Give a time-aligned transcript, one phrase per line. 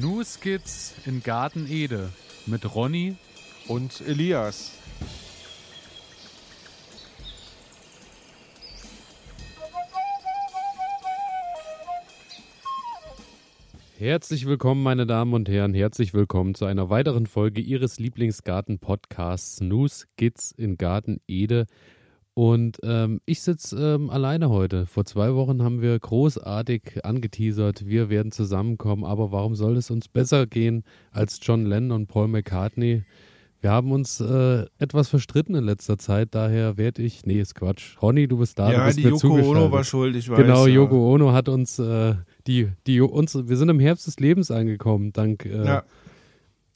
[0.00, 2.10] New Skits in Garten Ede
[2.44, 3.16] mit Ronny
[3.66, 4.72] und Elias.
[13.96, 15.72] Herzlich willkommen, meine Damen und Herren.
[15.72, 21.66] Herzlich willkommen zu einer weiteren Folge Ihres Lieblingsgarten-Podcasts Snooze Kids in Garten Ede.
[22.38, 24.84] Und ähm, ich sitze ähm, alleine heute.
[24.84, 29.04] Vor zwei Wochen haben wir großartig angeteasert, wir werden zusammenkommen.
[29.04, 33.04] Aber warum soll es uns besser gehen als John Lennon und Paul McCartney?
[33.62, 37.24] Wir haben uns äh, etwas verstritten in letzter Zeit, daher werde ich.
[37.24, 37.96] Nee, ist Quatsch.
[38.02, 38.70] Ronny, du bist da.
[38.70, 40.36] Ja, du bist die Yoko Ono war schuld, ich weiß.
[40.36, 40.74] Genau, ja.
[40.74, 42.16] Yoko Ono hat uns äh,
[42.46, 45.84] die, die uns, wir sind im Herbst des Lebens angekommen, dank äh, Ja.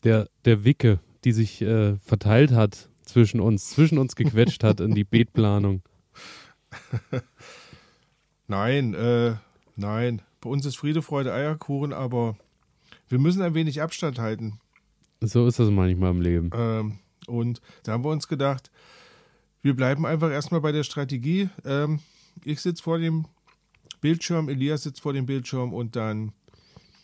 [0.04, 4.94] der, der Wicke, die sich äh, verteilt hat zwischen uns, zwischen uns gequetscht hat in
[4.94, 5.82] die Beetplanung.
[8.50, 9.36] Nein, äh,
[9.76, 10.22] nein.
[10.40, 12.36] Bei uns ist Friede, Freude, Eierkuchen, aber
[13.08, 14.58] wir müssen ein wenig Abstand halten.
[15.20, 16.50] So ist das manchmal im Leben.
[16.52, 18.72] Ähm, und da haben wir uns gedacht,
[19.62, 21.48] wir bleiben einfach erstmal bei der Strategie.
[21.64, 22.00] Ähm,
[22.44, 23.26] ich sitze vor dem
[24.00, 26.32] Bildschirm, Elias sitzt vor dem Bildschirm und dann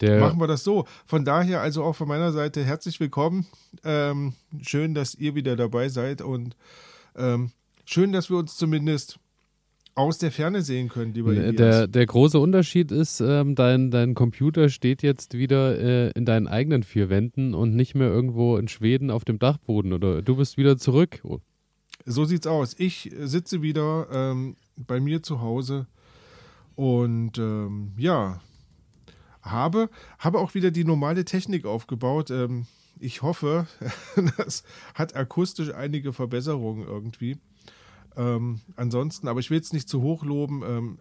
[0.01, 0.87] Der, machen wir das so.
[1.07, 3.47] Von daher also auch von meiner Seite herzlich willkommen.
[3.85, 6.57] Ähm, schön, dass ihr wieder dabei seid und
[7.17, 7.51] ähm,
[7.85, 9.19] schön, dass wir uns zumindest
[9.95, 11.53] aus der Ferne sehen können, lieber Elias.
[11.53, 16.27] Äh, der, der große Unterschied ist, ähm, dein, dein Computer steht jetzt wieder äh, in
[16.27, 19.95] deinen eigenen vier Wänden und nicht mehr irgendwo in Schweden auf dem Dachboden.
[19.95, 21.21] Oder du bist wieder zurück.
[21.25, 21.39] Oh,
[22.05, 22.75] So sieht's aus.
[22.79, 25.87] Ich sitze wieder ähm, bei mir zu Hause
[26.75, 28.43] und ähm, ja,
[29.51, 32.31] habe, habe auch wieder die normale Technik aufgebaut.
[32.31, 32.67] Ähm,
[32.99, 33.67] ich hoffe,
[34.37, 37.39] das hat akustisch einige Verbesserungen irgendwie.
[38.17, 40.63] Ähm, ansonsten, aber ich will jetzt nicht zu hoch loben.
[40.67, 40.99] Ähm,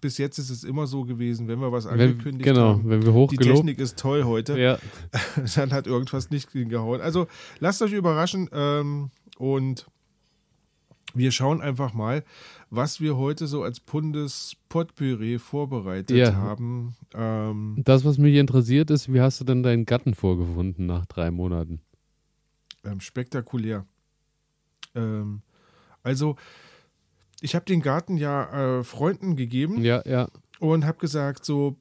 [0.00, 2.88] bis jetzt ist es immer so gewesen, wenn wir was Wenn, angekündigt genau, haben.
[2.88, 3.56] wenn wir Die hochgelobt.
[3.58, 4.58] Technik ist toll heute.
[4.58, 4.78] Ja,
[5.54, 7.00] dann hat irgendwas nicht hingehauen.
[7.00, 7.28] Also
[7.60, 9.86] lasst euch überraschen ähm, und
[11.14, 12.24] wir schauen einfach mal,
[12.74, 16.34] was wir heute so als Bundes Potpüree vorbereitet Ja.
[16.34, 16.96] haben.
[17.12, 21.30] Ähm, das, was mich interessiert, ist, wie hast du denn deinen Gatten vorgefunden nach drei
[21.30, 21.80] Monaten?
[22.84, 23.84] ähm, spektakulär.
[24.94, 25.42] Ähm,
[26.02, 26.34] also
[27.42, 30.28] ich habe den Garten ja äh, Freunden gegeben Ja, ja.
[30.58, 31.76] und habe gesagt, so,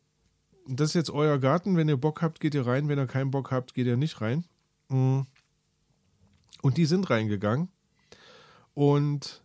[0.67, 3.31] das ist jetzt euer Garten, wenn ihr Bock habt, geht ihr rein, wenn ihr keinen
[3.31, 4.43] Bock habt, geht ihr nicht rein.
[4.89, 5.21] Mm.
[6.61, 7.69] Und die sind reingegangen
[8.75, 9.40] und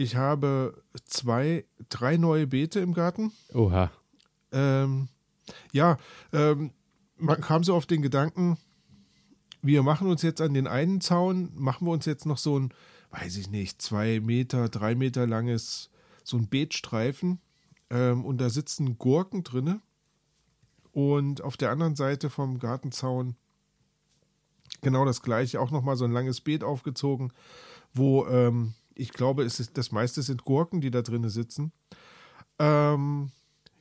[0.00, 3.32] ich habe zwei, drei neue Beete im Garten.
[3.52, 3.90] Oha.
[4.50, 5.08] Ähm,
[5.72, 5.98] ja,
[6.32, 6.70] ähm,
[7.18, 8.56] man kam so auf den Gedanken,
[9.60, 12.72] wir machen uns jetzt an den einen Zaun, machen wir uns jetzt noch so ein,
[13.10, 15.90] weiß ich nicht, zwei Meter, drei Meter langes,
[16.24, 17.38] so ein Beetstreifen
[17.90, 19.82] ähm, und da sitzen Gurken drinne
[20.92, 23.36] und auf der anderen Seite vom Gartenzaun
[24.80, 27.34] genau das gleiche, auch nochmal so ein langes Beet aufgezogen,
[27.92, 31.72] wo ähm, ich glaube, es ist, das meiste sind Gurken, die da drinnen sitzen.
[32.58, 33.30] Ähm,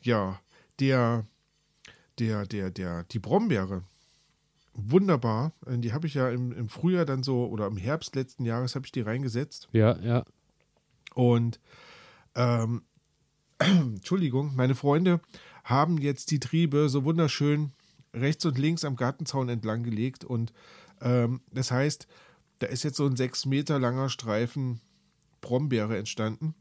[0.01, 0.39] ja,
[0.79, 1.25] der,
[2.19, 3.83] der, der, der, die Brombeere,
[4.73, 5.53] wunderbar.
[5.67, 8.85] Die habe ich ja im, im Frühjahr dann so, oder im Herbst letzten Jahres habe
[8.85, 9.67] ich die reingesetzt.
[9.71, 10.23] Ja, ja.
[11.13, 11.59] Und,
[12.35, 12.83] ähm,
[13.59, 15.19] Entschuldigung, meine Freunde
[15.63, 17.73] haben jetzt die Triebe so wunderschön
[18.13, 20.23] rechts und links am Gartenzaun entlang gelegt.
[20.23, 20.53] Und
[21.01, 22.07] ähm, das heißt,
[22.59, 24.81] da ist jetzt so ein sechs Meter langer Streifen
[25.41, 26.55] Brombeere entstanden.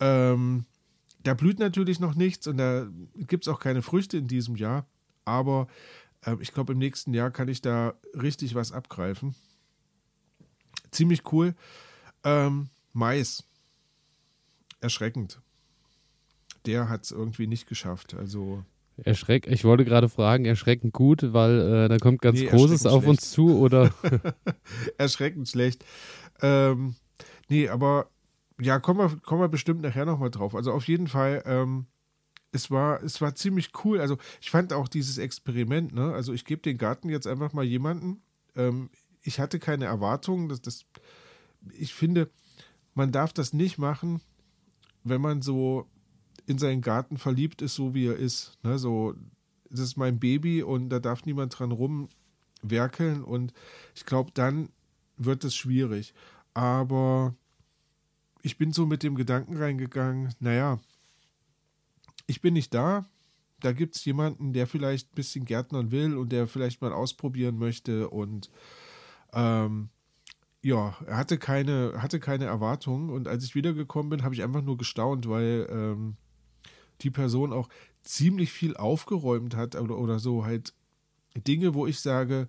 [0.00, 0.66] Ähm,
[1.22, 4.86] da blüht natürlich noch nichts und da gibt es auch keine Früchte in diesem Jahr.
[5.24, 5.68] Aber
[6.26, 9.34] ähm, ich glaube, im nächsten Jahr kann ich da richtig was abgreifen.
[10.90, 11.54] Ziemlich cool.
[12.24, 13.44] Ähm, Mais.
[14.80, 15.40] Erschreckend.
[16.66, 18.14] Der hat es irgendwie nicht geschafft.
[18.14, 18.64] Also,
[18.96, 23.06] Erschreck, ich wollte gerade fragen, erschreckend gut, weil äh, da kommt ganz Nee, Großes auf
[23.06, 23.92] uns zu oder
[24.98, 25.84] erschreckend schlecht.
[26.40, 26.94] Ähm,
[27.52, 28.10] nee, aber
[28.58, 30.54] ja, kommen wir, kommen wir bestimmt nachher nochmal drauf.
[30.54, 31.86] Also auf jeden Fall, ähm,
[32.50, 34.00] es war, es war ziemlich cool.
[34.00, 36.14] Also ich fand auch dieses Experiment, ne?
[36.14, 38.22] Also ich gebe den Garten jetzt einfach mal jemanden.
[38.56, 38.88] Ähm,
[39.22, 40.48] ich hatte keine Erwartungen.
[40.48, 40.86] dass das,
[41.78, 42.30] ich finde,
[42.94, 44.22] man darf das nicht machen,
[45.04, 45.86] wenn man so
[46.46, 48.58] in seinen Garten verliebt ist, so wie er ist.
[48.62, 48.78] Ne?
[48.78, 49.14] So,
[49.68, 53.52] das ist mein Baby und da darf niemand dran rumwerkeln und
[53.94, 54.70] ich glaube, dann
[55.16, 56.14] wird es schwierig.
[56.54, 57.34] Aber
[58.42, 60.80] ich bin so mit dem Gedanken reingegangen, naja,
[62.26, 63.06] ich bin nicht da.
[63.60, 67.56] Da gibt es jemanden, der vielleicht ein bisschen Gärtnern will und der vielleicht mal ausprobieren
[67.58, 68.10] möchte.
[68.10, 68.50] Und
[69.32, 69.88] ähm,
[70.62, 73.10] ja, er hatte keine, hatte keine Erwartungen.
[73.10, 76.16] Und als ich wiedergekommen bin, habe ich einfach nur gestaunt, weil ähm,
[77.02, 77.68] die Person auch
[78.02, 80.74] ziemlich viel aufgeräumt hat oder, oder so halt
[81.46, 82.48] Dinge, wo ich sage,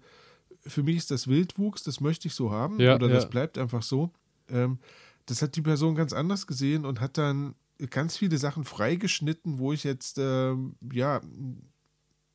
[0.66, 3.13] für mich ist das Wildwuchs, das möchte ich so haben Ja, oder ja.
[3.13, 4.12] das bleibt einfach so.
[4.50, 4.80] Ähm,
[5.25, 7.56] das hat die Person ganz anders gesehen und hat dann
[7.90, 11.22] ganz viele Sachen freigeschnitten, wo ich jetzt ähm, ja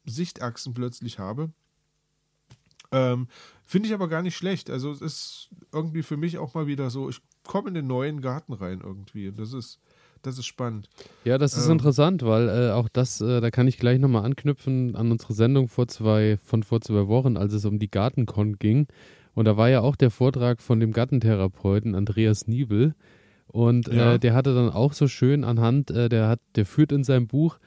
[0.04, 1.50] Sichtachsen plötzlich habe.
[2.90, 3.28] Ähm,
[3.64, 4.70] Finde ich aber gar nicht schlecht.
[4.70, 8.20] Also es ist irgendwie für mich auch mal wieder so, ich komme in den neuen
[8.22, 9.28] Garten rein irgendwie.
[9.28, 9.78] Und das ist,
[10.22, 10.88] das ist spannend.
[11.24, 11.72] Ja, das ist Ähm.
[11.72, 15.68] interessant, weil äh, auch das, äh, da kann ich gleich nochmal anknüpfen an unsere Sendung
[15.68, 18.88] vor zwei, von vor zwei Wochen, als es um die Gartenkon ging.
[19.38, 22.96] Und da war ja auch der Vortrag von dem Gartentherapeuten Andreas Niebel.
[23.46, 24.14] Und Ja.
[24.14, 27.28] äh, der hatte dann auch so schön anhand, äh, der hat, der führt in seinem
[27.28, 27.60] Buch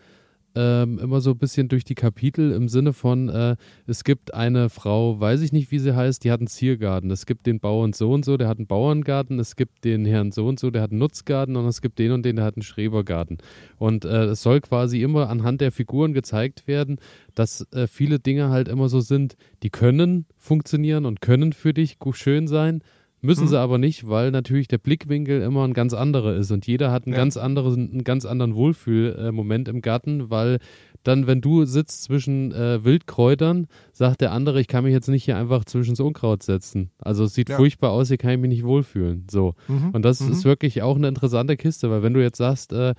[0.56, 3.56] ähm, immer so ein bisschen durch die Kapitel im Sinne von, äh,
[3.88, 7.10] es gibt eine Frau, weiß ich nicht, wie sie heißt, die hat einen Ziergarten.
[7.12, 9.40] Es gibt den Bauern so und so, der hat einen Bauerngarten.
[9.40, 11.56] Es gibt den Herrn so und so, der hat einen Nutzgarten.
[11.56, 13.38] Und es gibt den und den, der hat einen Schrebergarten.
[13.78, 16.98] Und äh, es soll quasi immer anhand der Figuren gezeigt werden,
[17.36, 21.98] dass äh, viele Dinge halt immer so sind, die können funktionieren und können für dich
[22.14, 22.82] schön sein.
[23.24, 23.48] Müssen Mhm.
[23.50, 27.06] sie aber nicht, weil natürlich der Blickwinkel immer ein ganz anderer ist und jeder hat
[27.06, 27.20] einen Ja.
[27.20, 30.58] ganz anderen, einen ganz anderen Wohlfühlmoment im Garten, weil
[31.04, 35.24] dann, wenn du sitzt zwischen äh, Wildkräutern, sagt der andere, ich kann mich jetzt nicht
[35.26, 36.92] hier einfach zwischen das Unkraut setzen.
[37.00, 37.58] Also es sieht Ja.
[37.58, 39.26] furchtbar aus, hier kann ich mich nicht wohlfühlen.
[39.30, 39.54] So.
[39.68, 39.90] Mhm.
[39.92, 40.32] Und das Mhm.
[40.32, 42.94] ist wirklich auch eine interessante Kiste, weil wenn du jetzt sagst, äh,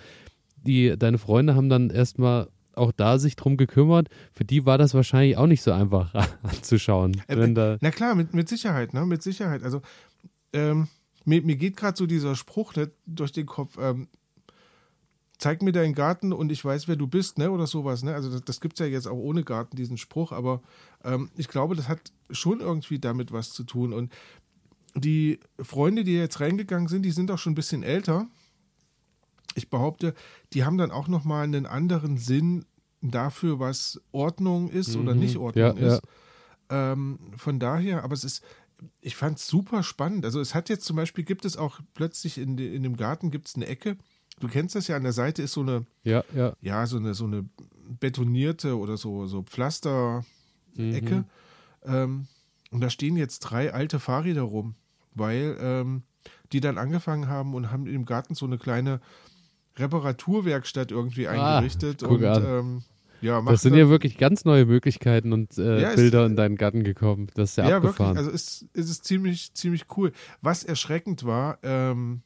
[0.57, 4.95] die, deine Freunde haben dann erstmal auch da sich drum gekümmert, für die war das
[4.95, 7.21] wahrscheinlich auch nicht so einfach anzuschauen.
[7.29, 9.05] Äh, Na klar, mit, mit Sicherheit, ne?
[9.05, 9.63] Mit Sicherheit.
[9.63, 9.81] Also,
[10.53, 10.89] ähm,
[11.25, 14.09] mir, mir geht gerade so dieser Spruch ne, durch den Kopf, ähm,
[15.39, 17.51] zeig mir deinen Garten und ich weiß, wer du bist, ne?
[17.51, 18.15] Oder sowas, ne?
[18.15, 20.63] Also das, das gibt es ja jetzt auch ohne Garten, diesen Spruch, aber
[21.05, 23.93] ähm, ich glaube, das hat schon irgendwie damit was zu tun.
[23.93, 24.13] Und
[24.95, 28.27] die Freunde, die jetzt reingegangen sind, die sind auch schon ein bisschen älter.
[29.55, 30.15] Ich behaupte,
[30.53, 32.65] die haben dann auch nochmal einen anderen Sinn
[33.01, 35.21] dafür, was Ordnung ist oder Mhm.
[35.21, 35.95] nicht Ordnung Ja, ja.
[35.97, 36.03] ist.
[36.71, 38.43] Ähm, von daher, aber es ist,
[39.01, 40.25] ich fand es super spannend.
[40.25, 43.31] Also es hat jetzt zum Beispiel, gibt es auch plötzlich in, de, in dem Garten
[43.31, 43.97] gibt es eine Ecke.
[44.41, 46.57] Du kennst das ja, an der Seite ist so eine, ja, ja.
[46.61, 47.45] ja, so eine, so eine
[48.01, 51.17] betonierte oder so, so Pflaster-Ecke.
[51.17, 51.25] Mhm.
[51.85, 52.27] Ähm,
[52.71, 54.75] und da stehen jetzt drei alte Fahrräder rum,
[55.15, 56.03] weil ähm,
[56.53, 59.01] die dann angefangen haben und haben im Garten so eine kleine
[59.77, 62.01] Reparaturwerkstatt irgendwie Ah, eingerichtet.
[62.01, 62.83] guck und ähm,
[63.23, 66.57] ja, Das sind ja wirklich ganz neue Möglichkeiten und äh, Ja, es- Bilder in deinen
[66.57, 67.29] Garten gekommen.
[67.35, 68.17] Das ist ja, Ja, abgefahren.
[68.17, 68.19] wirklich.
[68.19, 70.13] Also es, es ist ziemlich, ziemlich cool.
[70.43, 72.23] Was erschreckend war, ähm,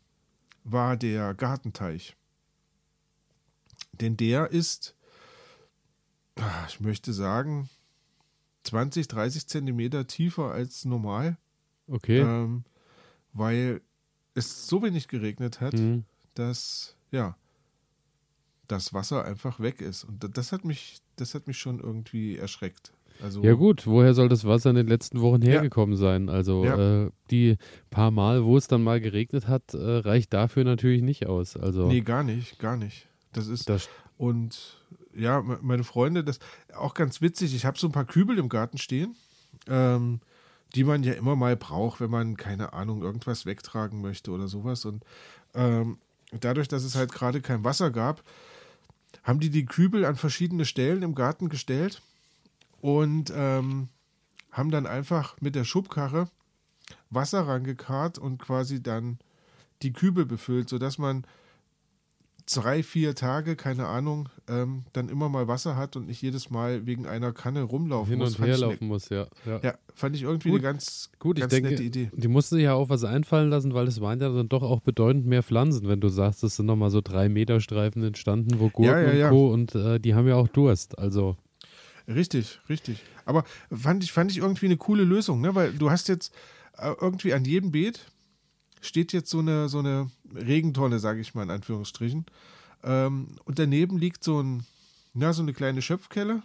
[0.65, 2.17] war der Gartenteich.
[4.01, 4.95] Denn der ist,
[6.37, 7.69] ah, ich möchte sagen,
[8.65, 11.37] 20, 30 Zentimeter tiefer als normal,
[11.89, 12.21] okay.
[12.21, 12.65] ähm,
[13.33, 13.81] weil
[14.35, 16.05] es so wenig geregnet hat, Mhm.
[16.35, 17.37] dass, ja,
[18.69, 20.05] das Wasser einfach weg ist.
[20.05, 22.93] Und da- das hat mich, das hat mich schon irgendwie erschreckt.
[23.23, 25.53] Also, Ja gut, woher soll das Wasser in den letzten Wochen Ja.
[25.53, 26.29] hergekommen sein?
[26.29, 27.05] Also Ja.
[27.07, 27.57] äh, die
[27.91, 31.57] paar Mal, wo es dann mal geregnet hat, äh, reicht dafür natürlich nicht aus.
[31.57, 33.07] Also Nee, gar nicht, gar nicht.
[33.33, 34.83] Das ist, das, Und
[35.15, 36.39] ja, me- meine Freunde, das
[36.75, 37.55] auch ganz witzig.
[37.55, 39.15] Ich habe so ein paar Kübel im Garten stehen,
[39.69, 40.21] ähm,
[40.75, 44.85] die man ja immer mal braucht, wenn man, keine Ahnung, irgendwas wegtragen möchte oder sowas.
[44.85, 45.05] Und
[45.55, 45.99] ähm,
[46.41, 48.23] dadurch, dass es halt gerade kein Wasser gab,
[49.23, 52.03] haben die die Kübel an verschiedene Stellen im Garten gestellt
[52.81, 53.89] und ähm,
[54.53, 56.29] haben dann einfach mit der Schubkarre
[57.11, 59.19] Wasser rangekarrt und quasi dann
[59.83, 61.27] die Kübel befüllt, sodass man
[62.47, 66.87] drei, vier Tage, keine Ahnung, ähm, dann immer mal Wasser hat und nicht jedes Mal
[66.87, 68.31] wegen einer Kanne rumlaufen hin muss.
[68.31, 69.27] und Fand her ich laufen muss, ja.
[69.45, 69.53] ja.
[69.55, 70.61] Ne, ja, fand ich irgendwie Gut.
[70.61, 72.11] eine ganz, Gut, ich ganz denke, nette Idee.
[72.15, 74.81] die mussten sich ja auch was einfallen lassen, weil es waren ja dann doch auch
[74.81, 78.69] bedeutend mehr Pflanzen, wenn du sagst, es sind nochmal so drei Meter Streifen entstanden, wo
[78.71, 79.31] Gurken Ja, ja, ja.
[79.31, 79.53] und Co.
[79.53, 80.99] und äh, die haben ja auch Durst.
[80.99, 81.37] Also
[82.09, 83.03] Richtig, richtig.
[83.25, 83.43] Aber
[83.75, 85.55] fand ich, fand ich irgendwie eine coole Lösung, ne?
[85.57, 86.33] Weil du hast jetzt
[86.79, 88.07] äh, irgendwie an jedem Beet
[88.87, 92.27] steht jetzt so eine, so eine Regentonne, sage ich mal in Anführungsstrichen.
[92.83, 94.65] Ähm, und daneben liegt so ein,
[95.15, 96.43] na, so eine kleine Schöpfkelle.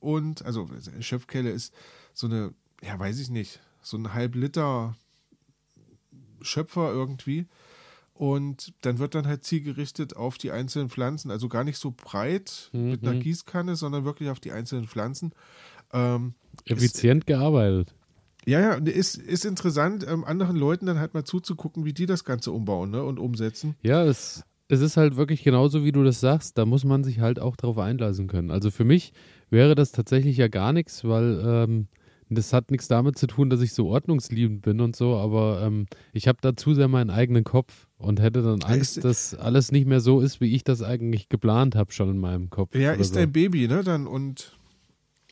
[0.00, 1.72] Und, also eine Schöpfkelle ist
[2.14, 4.96] so eine, ja, weiß ich nicht, so ein halb Liter
[6.42, 7.46] Schöpfer irgendwie.
[8.14, 12.70] Und dann wird dann halt zielgerichtet auf die einzelnen Pflanzen, also gar nicht so breit
[12.72, 13.20] mit einer Mhm.
[13.20, 15.32] Gießkanne, sondern wirklich auf die einzelnen Pflanzen.
[15.92, 16.34] Ähm,
[16.64, 17.94] effizient gearbeitet.
[18.46, 22.24] Ja, ja, ist, ist interessant, ähm, anderen Leuten dann halt mal zuzugucken, wie die das
[22.24, 23.74] Ganze umbauen ne, und umsetzen.
[23.82, 26.56] Ja, es, es ist halt wirklich genauso, wie du das sagst.
[26.58, 28.50] Da muss man sich halt auch drauf einlassen können.
[28.50, 29.12] Also für mich
[29.50, 31.88] wäre das tatsächlich ja gar nichts, weil ähm,
[32.28, 35.86] das hat nichts damit zu tun, dass ich so ordnungsliebend bin und so, aber ähm,
[36.12, 39.70] ich habe da zu sehr meinen eigenen Kopf und hätte dann Angst, ist- dass alles
[39.70, 42.74] nicht mehr so ist, wie ich das eigentlich geplant habe schon in meinem Kopf.
[42.74, 43.20] Ja, ist so.
[43.20, 43.84] dein Baby, ne?
[43.84, 44.55] Dann und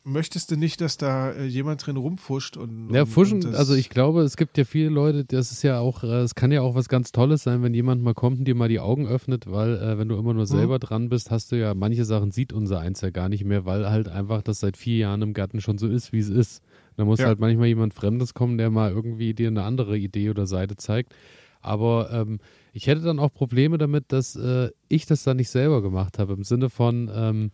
[0.05, 2.91] möchtest du nicht, dass da äh, jemand drin rumfuscht und.
[2.93, 5.79] Ja, und, Fuschen, und also ich glaube, es gibt ja viele Leute, das ist ja
[5.79, 8.45] auch, äh, es kann ja auch was ganz Tolles sein, wenn jemand mal kommt und
[8.45, 10.37] dir mal die Augen öffnet, weil äh, wenn du immer Mhm.
[10.37, 13.43] nur selber dran bist, hast du ja, manche Sachen sieht unser Eins ja gar nicht
[13.43, 16.29] mehr, weil halt einfach das seit vier Jahren im Garten schon so ist, wie es
[16.29, 16.61] ist.
[16.95, 17.25] Da muss Ja.
[17.25, 21.13] halt manchmal jemand Fremdes kommen, der mal irgendwie dir eine andere Idee oder Seite zeigt.
[21.61, 22.37] Aber ähm,
[22.73, 26.33] ich hätte dann auch Probleme damit, dass äh, ich das dann nicht selber gemacht habe,
[26.33, 27.51] im Sinne von, ähm,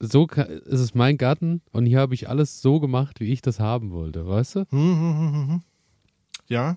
[0.00, 3.58] so ist es mein Garten und hier habe ich alles so gemacht, wie ich das
[3.58, 4.60] haben wollte, weißt du?
[4.70, 5.62] Hm, hm, hm.
[6.46, 6.76] Ja.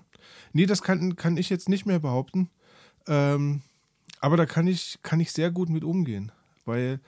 [0.52, 2.50] Nee, das kann, kann ich jetzt nicht mehr behaupten.
[3.06, 3.62] Ähm,
[4.20, 6.30] aber da kann ich, kann ich sehr gut mit umgehen.
[6.64, 7.00] Weil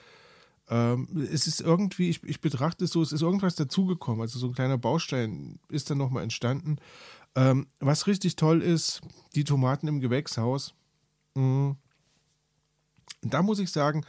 [0.69, 4.23] ähm, es ist irgendwie, ich, ich betrachte es so, es ist irgendwas dazugekommen.
[4.23, 6.79] Also so ein kleiner Baustein ist dann nochmal entstanden.
[7.37, 9.03] Ähm, was richtig toll ist,
[9.35, 10.75] die Tomaten im Gewächshaus.
[11.35, 11.73] Mm.
[13.23, 14.05] Da muss ich sagen,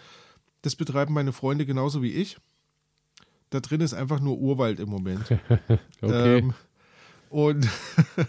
[0.66, 2.38] das betreiben meine Freunde genauso wie ich.
[3.52, 5.24] Da drin ist einfach nur Urwald im Moment.
[6.02, 6.40] Okay.
[6.40, 6.54] Ähm,
[7.30, 7.68] und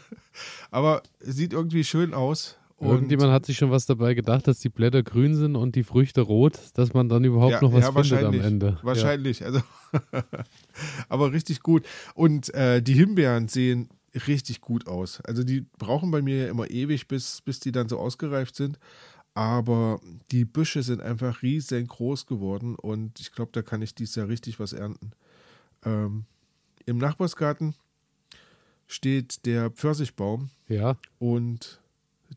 [0.70, 2.56] aber sieht irgendwie schön aus.
[2.76, 5.82] Und Irgendjemand hat sich schon was dabei gedacht, dass die Blätter grün sind und die
[5.82, 8.78] Früchte rot, dass man dann überhaupt ja, noch was ja, findet am Ende.
[8.82, 9.60] Wahrscheinlich, also
[11.08, 11.86] aber richtig gut.
[12.14, 13.88] Und äh, die Himbeeren sehen
[14.26, 15.20] richtig gut aus.
[15.22, 18.78] Also die brauchen bei mir ja immer ewig, bis, bis die dann so ausgereift sind.
[19.36, 20.00] Aber
[20.30, 24.58] die Büsche sind einfach riesengroß geworden und ich glaube, da kann ich dieses Jahr richtig
[24.58, 25.10] was ernten.
[25.84, 26.24] Ähm,
[26.86, 27.74] Im Nachbarsgarten
[28.86, 31.80] steht der Pfirsichbaum Ja, und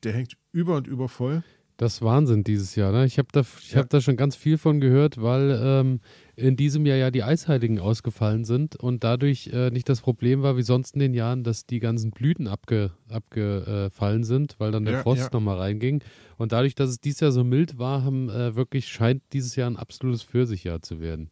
[0.04, 1.42] der hängt über und über voll.
[1.78, 2.92] das ist Wahnsinn dieses Jahr.
[2.92, 3.06] Ne?
[3.06, 3.80] Ich habe da, ich Ja.
[3.80, 6.02] hab da schon ganz viel von gehört, weil ähm,
[6.40, 10.58] in diesem Jahr ja die Eisheiligen ausgefallen sind und dadurch äh, nicht das Problem war
[10.58, 14.96] wie sonst in den Jahren, dass die ganzen Blüten abge, abgefallen sind, weil dann der
[14.96, 15.30] Ja, Frost ja.
[15.32, 16.02] nochmal reinging.
[16.38, 19.70] Und dadurch, dass es dieses Jahr so mild war, haben äh, wirklich scheint dieses Jahr
[19.70, 21.30] ein absolutes Pfirsichjahr zu werden.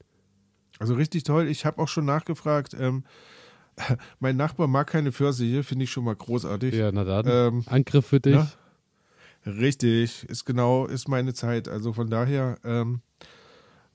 [0.80, 1.48] Also richtig toll.
[1.48, 2.76] Ich habe auch schon nachgefragt.
[2.80, 3.04] Ähm,
[4.20, 6.76] mein Nachbar mag keine Pfirsiche, finde ich schon mal großartig.
[6.76, 7.26] Ja, na dann.
[7.28, 8.36] Ähm, Angriff für dich.
[8.36, 8.52] na?
[9.46, 11.68] richtig, ist genau, ist meine Zeit.
[11.68, 13.02] Also von daher, ähm,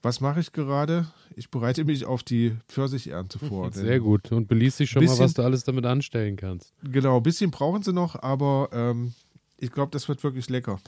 [0.02, 1.06] was mache ich gerade?
[1.37, 3.73] Ich bereite mich auf die Pfirsichernte vor.
[3.73, 4.30] Sehr gut.
[4.32, 6.73] Und beließ dich schon mal, Bisschen- was du alles damit anstellen kannst.
[6.82, 9.14] Genau, ein bisschen brauchen sie noch, aber ähm,
[9.59, 10.78] ich glaube, das wird wirklich lecker.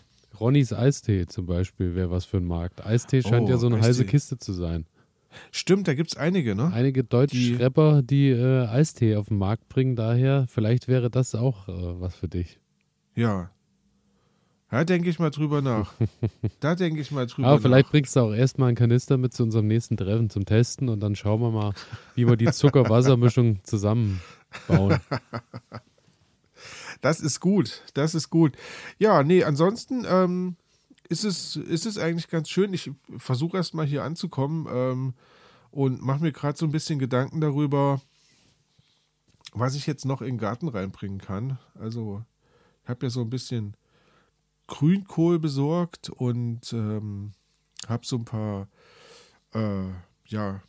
[0.40, 2.85] Ronnys Eistee zum Beispiel wäre was für ein Markt.
[2.85, 3.88] Eistee scheint Oh, ja so eine Eistee.
[3.88, 4.85] heiße Kiste zu sein.
[5.52, 6.73] Stimmt, da gibt es einige, ne?
[6.73, 11.35] Einige deutsche Die- Schrepper, die äh, Eistee auf den Markt bringen, daher vielleicht wäre das
[11.37, 12.59] auch äh, was für dich.
[13.14, 13.50] Ja.
[14.71, 15.92] Da denke ich mal drüber nach.
[16.61, 17.92] da denke ich mal drüber Aber vielleicht nach.
[17.92, 21.14] bringst du auch erstmal einen Kanister mit zu unserem nächsten Treffen zum Testen und dann
[21.14, 21.73] schauen wir mal,
[22.14, 25.00] wie wir die Zucker-Wasser-Mischung zusammenbauen.
[27.00, 28.56] Das ist gut, das ist gut.
[28.99, 30.56] Ja, nee, ansonsten ähm,
[31.09, 32.73] ist, es, ist es eigentlich ganz schön.
[32.73, 35.14] Ich versuche erst mal hier anzukommen ähm,
[35.71, 38.00] und mache mir gerade so ein bisschen Gedanken darüber,
[39.52, 41.59] was ich jetzt noch in den Garten reinbringen kann.
[41.78, 42.25] Also,
[42.83, 43.76] ich habe ja so ein bisschen
[44.66, 47.33] Grünkohl besorgt und ähm,
[47.87, 48.68] habe so ein paar,
[49.52, 49.88] äh,
[50.26, 50.62] ja,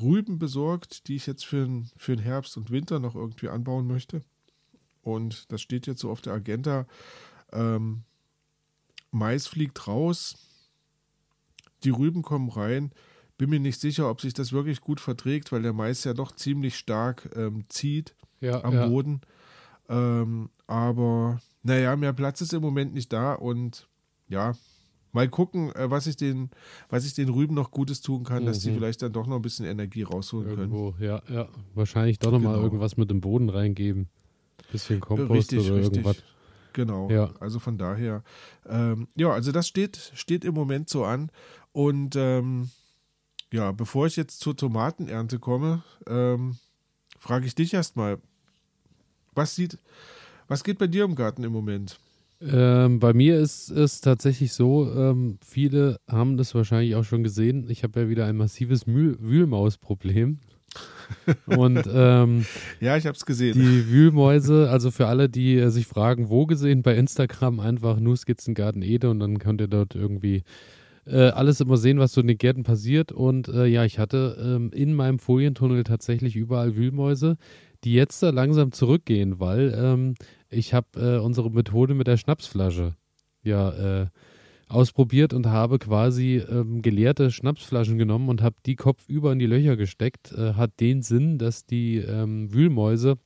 [0.00, 3.86] Rüben besorgt, die ich jetzt für, den- für den Herbst und Winter noch irgendwie anbauen
[3.86, 4.22] möchte.
[5.00, 6.86] Und das steht jetzt so auf der Agenda.
[7.52, 8.02] Ähm,
[9.10, 10.36] Mais fliegt raus,
[11.84, 12.92] die Rüben kommen rein.
[13.38, 16.32] Bin mir nicht sicher, ob sich das wirklich gut verträgt, weil der Mais ja doch
[16.32, 18.86] ziemlich stark ähm, zieht Ja, am ja.
[18.88, 19.20] Boden.
[19.88, 23.88] Ähm, aber naja, mehr Platz ist im Moment nicht da und
[24.28, 24.54] ja,
[25.12, 26.50] mal gucken, äh, was ich den,
[26.88, 28.74] was ich den Rüben noch Gutes tun kann, dass die Mhm.
[28.74, 30.72] vielleicht dann doch noch ein bisschen Energie rausholen können.
[30.72, 31.48] Irgendwo, ja, ja.
[31.74, 32.64] Wahrscheinlich doch nochmal Genau.
[32.64, 34.08] irgendwas mit dem Boden reingeben.
[34.72, 35.98] Bisschen Kompost Richtig, oder richtig.
[35.98, 36.22] irgendwas.
[36.72, 37.08] Genau.
[37.10, 37.30] Ja.
[37.40, 38.22] Also von daher,
[38.68, 41.30] ähm, ja, also das steht, steht im Moment so an.
[41.72, 42.70] Und ähm,
[43.52, 46.56] ja, bevor ich jetzt zur Tomatenernte komme, ähm,
[47.18, 48.18] frage ich dich erstmal,
[49.34, 49.78] was sieht,
[50.48, 51.98] was geht bei dir im Garten im Moment?
[52.40, 57.66] Ähm, bei mir ist es tatsächlich so, ähm, viele haben das wahrscheinlich auch schon gesehen.
[57.70, 60.38] Ich habe ja wieder ein massives Mühl Wühlmausproblem.
[61.46, 62.44] Und ähm,
[62.80, 63.54] Ja, ich habe es gesehen.
[63.54, 68.16] die Wühlmäuse, also für alle, die äh, sich fragen, wo gesehen, bei Instagram einfach nur
[68.16, 70.42] Skizzengarten Ede und dann könnt ihr dort irgendwie
[71.06, 73.12] äh, alles immer sehen, was so in den Gärten passiert.
[73.12, 77.38] Und äh, ja, ich hatte ähm, in meinem Folientunnel tatsächlich überall Wühlmäuse,
[77.84, 80.14] die jetzt da langsam zurückgehen, weil ähm,
[80.50, 82.94] ich habe äh, unsere Methode mit der Schnapsflasche
[83.42, 84.06] ja äh,
[84.68, 89.76] ausprobiert und habe quasi ähm, geleerte Schnapsflaschen genommen und habe die kopfüber in die Löcher
[89.76, 90.32] gesteckt.
[90.32, 93.18] Äh, hat den Sinn, dass die ähm, Wühlmäuse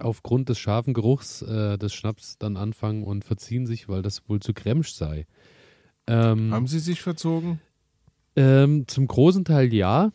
[0.00, 4.40] aufgrund des scharfen Geruchs äh, des Schnaps dann anfangen und verziehen sich, weil das wohl
[4.40, 5.26] zu kremsch sei.
[6.08, 7.60] Ähm, Haben sie sich verzogen?
[8.36, 10.10] ähm, zum großen Teil ja,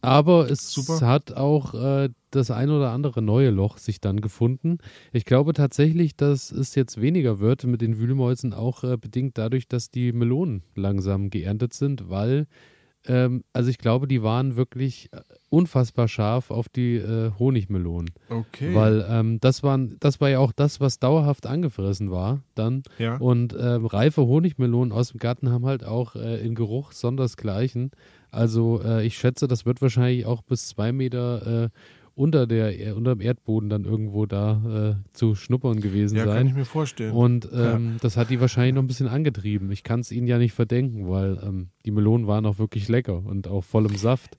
[0.00, 1.06] Aber es Super.
[1.06, 4.78] hat auch äh, das ein oder andere neue Loch sich dann gefunden.
[5.12, 9.68] Ich glaube tatsächlich, dass es jetzt weniger wird mit den Wühlmäusen, auch äh, bedingt dadurch,
[9.68, 12.46] dass die Melonen langsam geerntet sind, weil,
[13.06, 15.20] ähm, also ich glaube, die waren wirklich äh,
[15.50, 18.10] unfassbar scharf auf die äh, Honigmelonen.
[18.28, 18.74] Okay.
[18.74, 22.82] Weil ähm, das, waren, das war ja auch das, was dauerhaft angefressen war dann.
[22.98, 23.16] ja.
[23.16, 27.90] Und ähm, reife Honigmelonen aus dem Garten haben halt auch äh, in Geruch sondersgleichen.
[28.30, 31.68] Also äh, ich schätze, das wird wahrscheinlich auch bis zwei Meter äh,
[32.14, 36.34] unter, der, äh, unter dem Erdboden dann irgendwo da äh, zu schnuppern gewesen ja, kann
[36.34, 36.46] sein.
[36.48, 37.12] ich mir vorstellen.
[37.12, 39.70] Und ähm, das hat die wahrscheinlich noch ein bisschen angetrieben.
[39.72, 43.22] Ich kann es ihnen ja nicht verdenken, weil ähm, die Melonen waren auch wirklich lecker
[43.24, 44.36] und auch voll im Saft.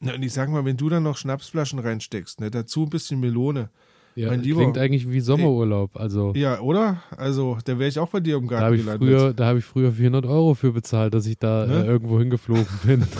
[0.00, 3.20] Na, und ich sag mal, wenn du dann noch Schnapsflaschen reinsteckst, ne, dazu ein bisschen
[3.20, 3.70] Melone.
[4.16, 5.96] Ja, Mein Lieber, klingt eigentlich wie Sommerurlaub.
[5.96, 7.02] Also Ja, oder?
[7.16, 9.08] Also, da wäre ich auch bei dir im da Garten habe ich, gelandet.
[9.08, 11.82] früher, da hab ich früher 400 Euro für bezahlt, dass ich da Ne?
[11.82, 13.02] äh, irgendwo hingeflogen bin.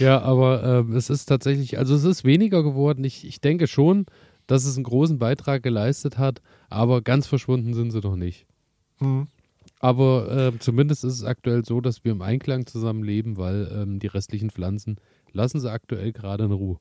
[0.00, 3.04] ja, aber ähm, es ist tatsächlich, also es ist weniger geworden.
[3.04, 4.06] Ich, ich denke schon,
[4.46, 8.46] dass es einen großen Beitrag geleistet hat, aber ganz verschwunden sind sie doch nicht.
[8.98, 9.28] Hm.
[9.78, 14.08] Aber ähm, zumindest ist es aktuell so, dass wir im Einklang zusammenleben, weil ähm, die
[14.08, 14.96] restlichen Pflanzen
[15.32, 16.78] lassen sie aktuell gerade in Ruhe.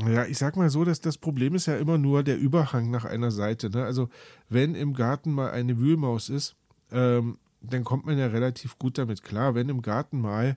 [0.00, 3.04] Ja, ich sag mal so, dass das Problem ist ja immer nur der Überhang nach
[3.04, 3.70] einer Seite.
[3.70, 3.84] Ne?
[3.84, 4.08] Also,
[4.48, 6.56] wenn im Garten mal eine Wühlmaus ist,
[6.90, 9.54] ähm, dann kommt man ja relativ gut damit klar.
[9.54, 10.56] Wenn im Garten mal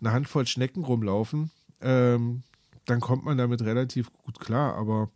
[0.00, 2.42] eine Handvoll Schnecken rumlaufen, ähm,
[2.86, 4.74] dann kommt man damit relativ gut klar.
[4.76, 5.10] Aber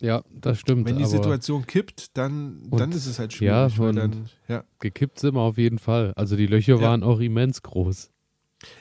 [0.00, 0.86] Ja, das stimmt.
[0.86, 3.88] wenn die Situation kippt, dann, dann ist es halt ja, schwierig.
[3.90, 4.64] und- dann, ja.
[4.80, 6.12] gekippt sind wir auf jeden Fall.
[6.16, 6.80] Also die Löcher Ja.
[6.82, 8.10] waren auch immens groß.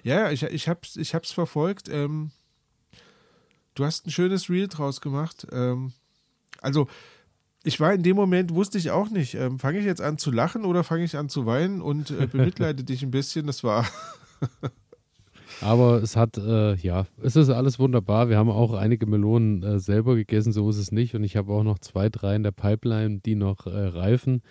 [0.03, 1.89] Ja, ja, ich, ich hab's, ich hab's verfolgt.
[1.89, 2.31] Ähm,
[3.75, 5.47] du hast ein schönes Reel draus gemacht.
[5.51, 5.93] Ähm,
[6.61, 6.87] also,
[7.65, 10.31] ich war in dem Moment, wusste ich auch nicht, ähm, fange ich jetzt an zu
[10.31, 13.47] lachen oder fange ich an zu weinen und äh, bemitleide dich ein bisschen.
[13.47, 13.85] Das war,
[15.63, 18.27] Aber es hat, äh, ja, es ist alles wunderbar.
[18.27, 21.15] Wir haben auch einige Melonen äh, selber gegessen, so ist es nicht.
[21.15, 24.41] Und ich habe auch noch zwei, drei in der Pipeline, die noch äh, reifen.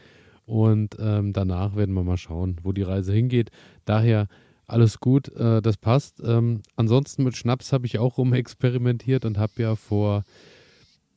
[0.47, 3.51] Und ähm, danach werden wir mal schauen, wo die Reise hingeht.
[3.85, 4.27] Daher
[4.67, 6.23] alles gut, äh, das passt.
[6.25, 10.25] Ähm, ansonsten mit Schnaps habe ich auch rumexperimentiert und habe ja vor,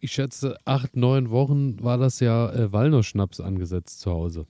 [0.02, 4.46] ich schätze, acht, neun Wochen war das ja äh, Walnussschnaps angesetzt zu Hause.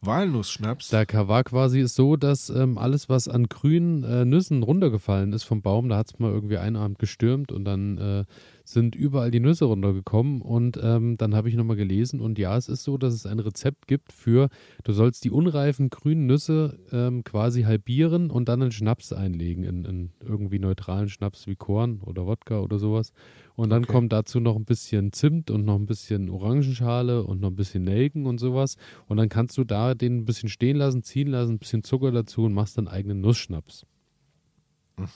[0.00, 0.88] Walnussschnaps.
[0.88, 5.62] Der war quasi so, dass ähm, alles, was an grünen äh, Nüssen runtergefallen ist vom
[5.62, 8.24] Baum, da hat es mal irgendwie einen Abend gestürmt und dann äh,
[8.72, 12.68] sind überall die Nüsse runtergekommen und ähm, dann habe ich nochmal gelesen und ja, es
[12.68, 14.48] ist so, dass es ein Rezept gibt für,
[14.84, 19.84] du sollst die unreifen grünen Nüsse ähm, quasi halbieren und dann in Schnaps einlegen, in,
[19.84, 23.12] in irgendwie neutralen Schnaps wie Korn oder Wodka oder sowas.
[23.56, 23.92] Und dann Okay.
[23.92, 27.84] kommt dazu noch ein bisschen Zimt und noch ein bisschen Orangenschale und noch ein bisschen
[27.84, 28.76] Nelken und sowas.
[29.06, 32.12] Und dann kannst du da den ein bisschen stehen lassen, ziehen lassen, ein bisschen Zucker
[32.12, 33.86] dazu und machst dann eigenen Nussschnaps.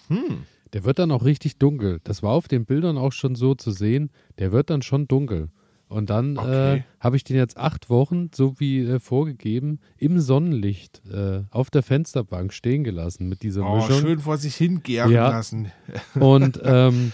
[0.08, 0.46] Hm.
[0.72, 2.00] Der wird dann auch richtig dunkel.
[2.04, 4.11] Das war auf den Bildern auch schon so zu sehen.
[4.38, 5.50] Der wird dann schon dunkel.
[5.88, 6.85] Und dann äh, Okay.
[7.00, 11.82] habe ich den jetzt acht Wochen, so wie äh, vorgegeben, im Sonnenlicht äh, auf der
[11.82, 14.00] Fensterbank stehen gelassen mit dieser Oh, Mischung.
[14.00, 15.28] schön vor sich hingären Ja.
[15.28, 15.70] lassen.
[16.14, 17.12] Und ähm,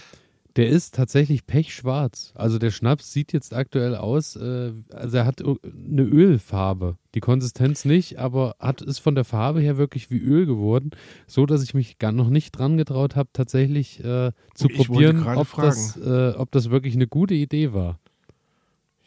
[0.59, 2.33] der ist tatsächlich pechschwarz.
[2.35, 6.97] Also der Schnaps sieht jetzt aktuell aus, äh, also er hat eine Ölfarbe.
[7.15, 10.91] Die Konsistenz nicht, aber hat ist von der Farbe her wirklich wie Öl geworden,
[11.27, 15.13] so dass ich mich gar noch nicht dran getraut habe, tatsächlich äh, zu Ich wollte
[15.13, 17.97] probieren, ob das, äh, ob das wirklich eine gute Idee war.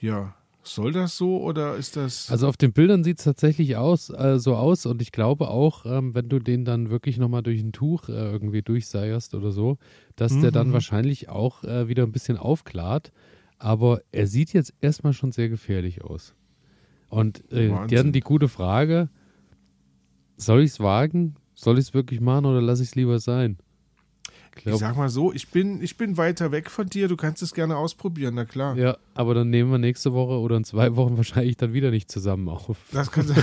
[0.00, 2.30] Ja, soll das so oder ist das.
[2.30, 5.84] Also auf den Bildern sieht es tatsächlich aus, äh, so aus und ich glaube auch,
[5.86, 9.78] ähm, wenn du den dann wirklich nochmal durch ein Tuch äh, irgendwie durchseierst oder so,
[10.16, 10.72] dass der dann Mhm.
[10.72, 13.12] wahrscheinlich auch äh, wieder ein bisschen aufklart.
[13.58, 16.34] Aber er sieht jetzt erstmal schon sehr gefährlich aus.
[17.08, 19.08] Und äh, dann die gute Frage,
[20.36, 21.36] soll ich es wagen?
[21.54, 23.58] Soll ich es wirklich machen oder lasse ich es lieber sein?
[24.54, 27.08] Ich ich glaub, sag mal so, ich bin, ich bin weiter weg von dir.
[27.08, 28.76] Du kannst es gerne ausprobieren, na klar.
[28.76, 32.10] ja, aber dann nehmen wir nächste Woche oder in zwei Wochen wahrscheinlich dann wieder nicht
[32.10, 32.76] zusammen auf.
[32.92, 33.26] Das kann,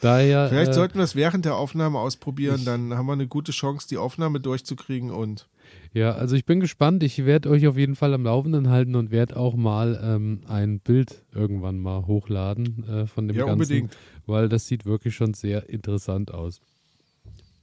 [0.00, 3.52] Daher, vielleicht äh, sollten wir es während der Aufnahme ausprobieren, dann haben wir eine gute
[3.52, 5.48] Chance, die Aufnahme durchzukriegen und
[5.92, 7.02] Ja, also ich bin gespannt.
[7.02, 10.80] Ich werde euch auf jeden Fall am Laufenden halten und werde auch mal ähm, ein
[10.80, 13.96] Bild irgendwann mal hochladen äh, von dem ja, Ganzen, unbedingt.
[14.26, 16.60] weil das sieht wirklich schon sehr interessant aus.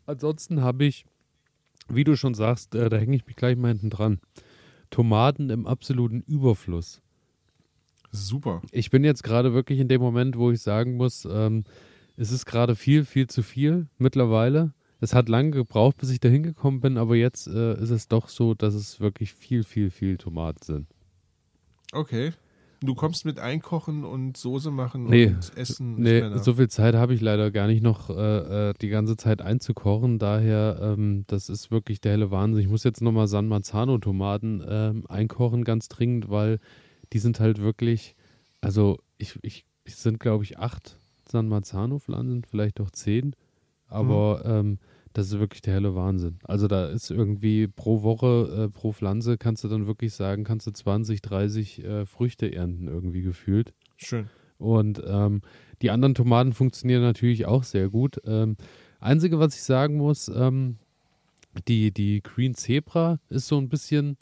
[0.05, 1.05] Ansonsten habe ich,
[1.89, 4.19] wie du schon sagst, äh, da hänge ich mich gleich mal hinten dran.
[4.89, 7.01] Tomaten im absoluten Überfluss.
[8.11, 8.61] Super.
[8.71, 11.65] Ich bin jetzt gerade wirklich in dem Moment, wo ich sagen muss, ähm,
[12.17, 14.73] es ist gerade viel, viel zu viel mittlerweile.
[15.01, 18.29] Es hat lange gebraucht, bis ich da hingekommen bin, aber jetzt äh, ist es doch
[18.29, 20.87] so, dass es wirklich viel, viel, viel Tomaten sind.
[21.91, 22.31] Okay.
[22.81, 25.95] Du kommst mit Einkochen und Soße machen Nee, und Essen.
[25.95, 29.41] Nee, so viel Zeit habe ich leider gar nicht noch äh, äh, die ganze Zeit
[29.41, 30.19] einzukochen.
[30.19, 32.63] Daher, ähm, das ist wirklich der helle Wahnsinn.
[32.63, 36.59] Ich muss jetzt nochmal San Marzano-Tomaten ähm, einkochen, ganz dringend, weil
[37.13, 38.15] die sind halt wirklich,
[38.61, 43.35] also ich, ich, es sind glaube ich acht San Marzano-Pflanzen, vielleicht auch zehn,
[43.87, 44.79] aber ähm,
[45.17, 46.39] das ist wirklich der helle Wahnsinn.
[46.43, 50.67] Also da ist irgendwie pro Woche, äh, pro Pflanze kannst du dann wirklich sagen, kannst
[50.67, 53.73] du 20, 30 äh, Früchte ernten irgendwie gefühlt.
[53.95, 54.29] Schön.
[54.57, 55.41] Und ähm,
[55.81, 58.21] die anderen Tomaten funktionieren natürlich auch sehr gut.
[58.25, 58.57] Ähm,
[58.99, 60.79] einzige, was ich sagen muss, ähm,
[61.69, 64.17] die, die Green Zebra ist so ein bisschen,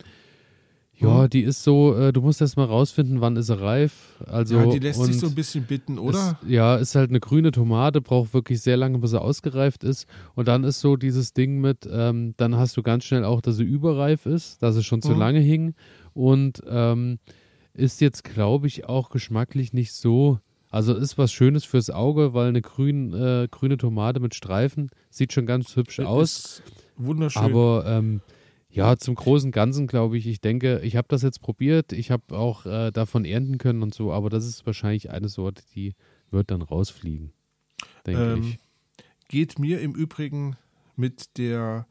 [0.96, 1.30] ja, Mhm.
[1.30, 4.14] die ist so, äh, du musst erst mal rausfinden, wann ist sie reif.
[4.26, 6.38] Also, ja, die lässt sich so ein bisschen bitten, oder?
[6.44, 10.08] Ist, ja, ist halt eine grüne Tomate, braucht wirklich sehr lange, bis sie ausgereift ist.
[10.36, 13.58] Und dann ist so dieses Ding mit, ähm, dann hast du ganz schnell auch, dass
[13.58, 15.20] sie überreif ist, dass sie schon zu Mhm.
[15.20, 15.74] lange hing.
[16.14, 17.18] Und ähm,
[17.74, 20.40] ist jetzt, glaube ich, auch geschmacklich nicht so.
[20.70, 25.34] Also ist was Schönes fürs Auge, weil eine grün, äh, grüne Tomate mit Streifen sieht
[25.34, 26.24] schon ganz hübsch aus.
[26.24, 26.64] Ist
[26.98, 27.44] wunderschön.
[27.44, 28.22] Aber ähm,
[28.74, 32.36] ja, zum großen Ganzen glaube ich, ich denke, ich habe das jetzt probiert, ich habe
[32.38, 35.94] auch äh, davon ernten können und so, aber das ist wahrscheinlich eine Sorte, die
[36.32, 37.32] wird dann rausfliegen,
[38.06, 38.60] denke Ähm, ich.
[39.30, 40.58] Geht mir im Übrigen
[40.96, 41.88] mit der,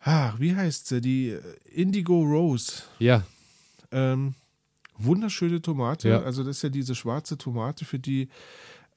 [0.00, 1.36] ah, wie heißt sie, die
[1.72, 2.82] Indigo Rose.
[2.98, 3.24] Ja,
[3.92, 4.34] Ähm,
[4.98, 6.08] wunderschöne Tomate.
[6.08, 6.22] Ja.
[6.22, 8.28] Also das ist ja diese schwarze Tomate, für die,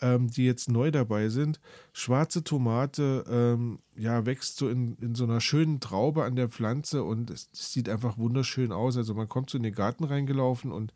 [0.01, 1.59] ähm, die jetzt neu dabei sind.
[1.93, 7.03] Schwarze Tomate, ähm, ja, wächst so in, in so einer schönen Traube an der Pflanze
[7.03, 8.97] und es, es sieht einfach wunderschön aus.
[8.97, 10.93] Also man kommt so in den Garten reingelaufen und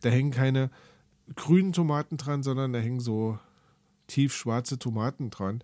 [0.00, 0.70] da hängen keine
[1.34, 3.38] grünen Tomaten dran, sondern da hängen so
[4.06, 5.62] tiefschwarze Tomaten dran.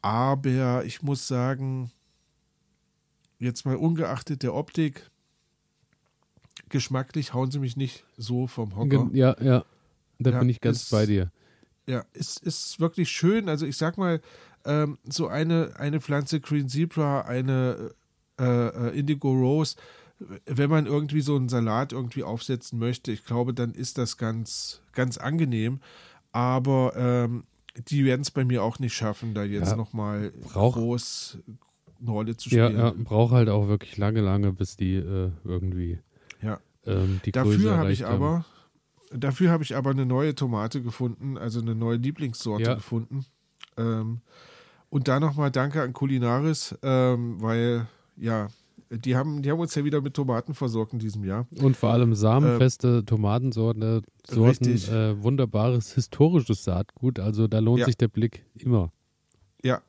[0.00, 1.90] Aber ich muss sagen,
[3.38, 5.10] jetzt mal ungeachtet der Optik,
[6.68, 9.08] geschmacklich hauen sie mich nicht so vom Hocker.
[9.12, 9.64] Ja, ja,
[10.18, 11.30] da Ja, bin ich ganz bei dir.
[11.88, 13.48] Ja, ist, ist wirklich schön.
[13.48, 14.20] Also ich sag mal,
[14.66, 17.92] ähm, so eine, eine Pflanze Green Zebra, eine
[18.38, 19.76] äh, äh, Indigo Rose,
[20.46, 24.82] wenn man irgendwie so einen Salat irgendwie aufsetzen möchte, ich glaube, dann ist das ganz,
[24.92, 25.80] ganz angenehm.
[26.32, 27.44] Aber ähm,
[27.88, 31.38] die werden es bei mir auch nicht schaffen, da jetzt Ja, nochmal groß
[32.00, 32.78] eine Rolle zu Ja, spielen.
[32.78, 36.00] ja, braucht halt auch wirklich lange, lange, bis die äh, irgendwie
[36.42, 36.60] Ja.
[36.84, 38.44] ähm, die Dafür habe ich aber,
[39.12, 42.74] dafür habe ich aber eine neue Tomate gefunden, also eine neue Lieblingssorte Ja.
[42.74, 43.24] gefunden.
[43.76, 44.20] Ähm,
[44.90, 48.48] und da nochmal Danke an Kulinaris, ähm, weil ja,
[48.90, 51.46] die haben, die haben uns ja wieder mit Tomaten versorgt in diesem Jahr.
[51.60, 57.18] Und vor allem samenfeste Tomatensorten, äh, Sorten, Ähm, äh, wunderbares historisches Saatgut.
[57.20, 57.84] Also da lohnt Ja.
[57.86, 58.90] sich der Blick immer.
[59.62, 59.82] Ja,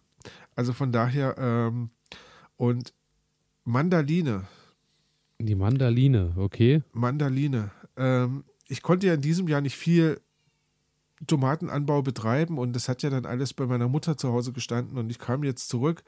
[0.55, 1.91] also von daher ähm,
[2.57, 2.93] und
[3.63, 4.43] Mandaline,
[5.41, 6.83] Die Mandaline, okay.
[6.91, 7.71] Mandaline.
[7.95, 10.21] Ähm, ich konnte ja in diesem Jahr nicht viel
[11.27, 15.09] Tomatenanbau betreiben und das hat ja dann alles bei meiner Mutter zu Hause gestanden und
[15.09, 16.03] ich kam jetzt zurück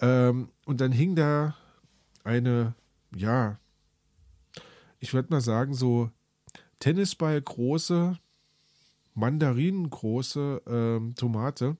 [0.00, 1.56] ähm, und dann hing da
[2.24, 2.74] eine,
[3.14, 3.58] ja,
[4.98, 6.10] ich würde mal sagen, so
[6.80, 8.18] Tennisball große,
[9.14, 11.76] mandarinengroße ähm, Tomate.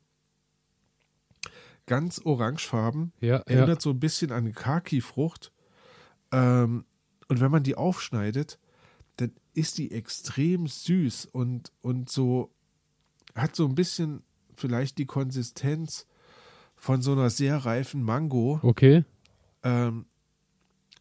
[1.87, 3.43] Ganz orangefarben Ja, ja.
[3.47, 5.53] erinnert so ein bisschen an Kaki-Frucht.
[6.31, 6.85] Ähm,
[7.29, 8.59] und wenn man die aufschneidet,
[9.55, 12.51] ist die extrem süß und, und so
[13.35, 14.23] hat so ein bisschen
[14.55, 16.07] vielleicht die Konsistenz
[16.77, 19.05] von so einer sehr reifen Mango Okay.
[19.63, 20.07] ähm,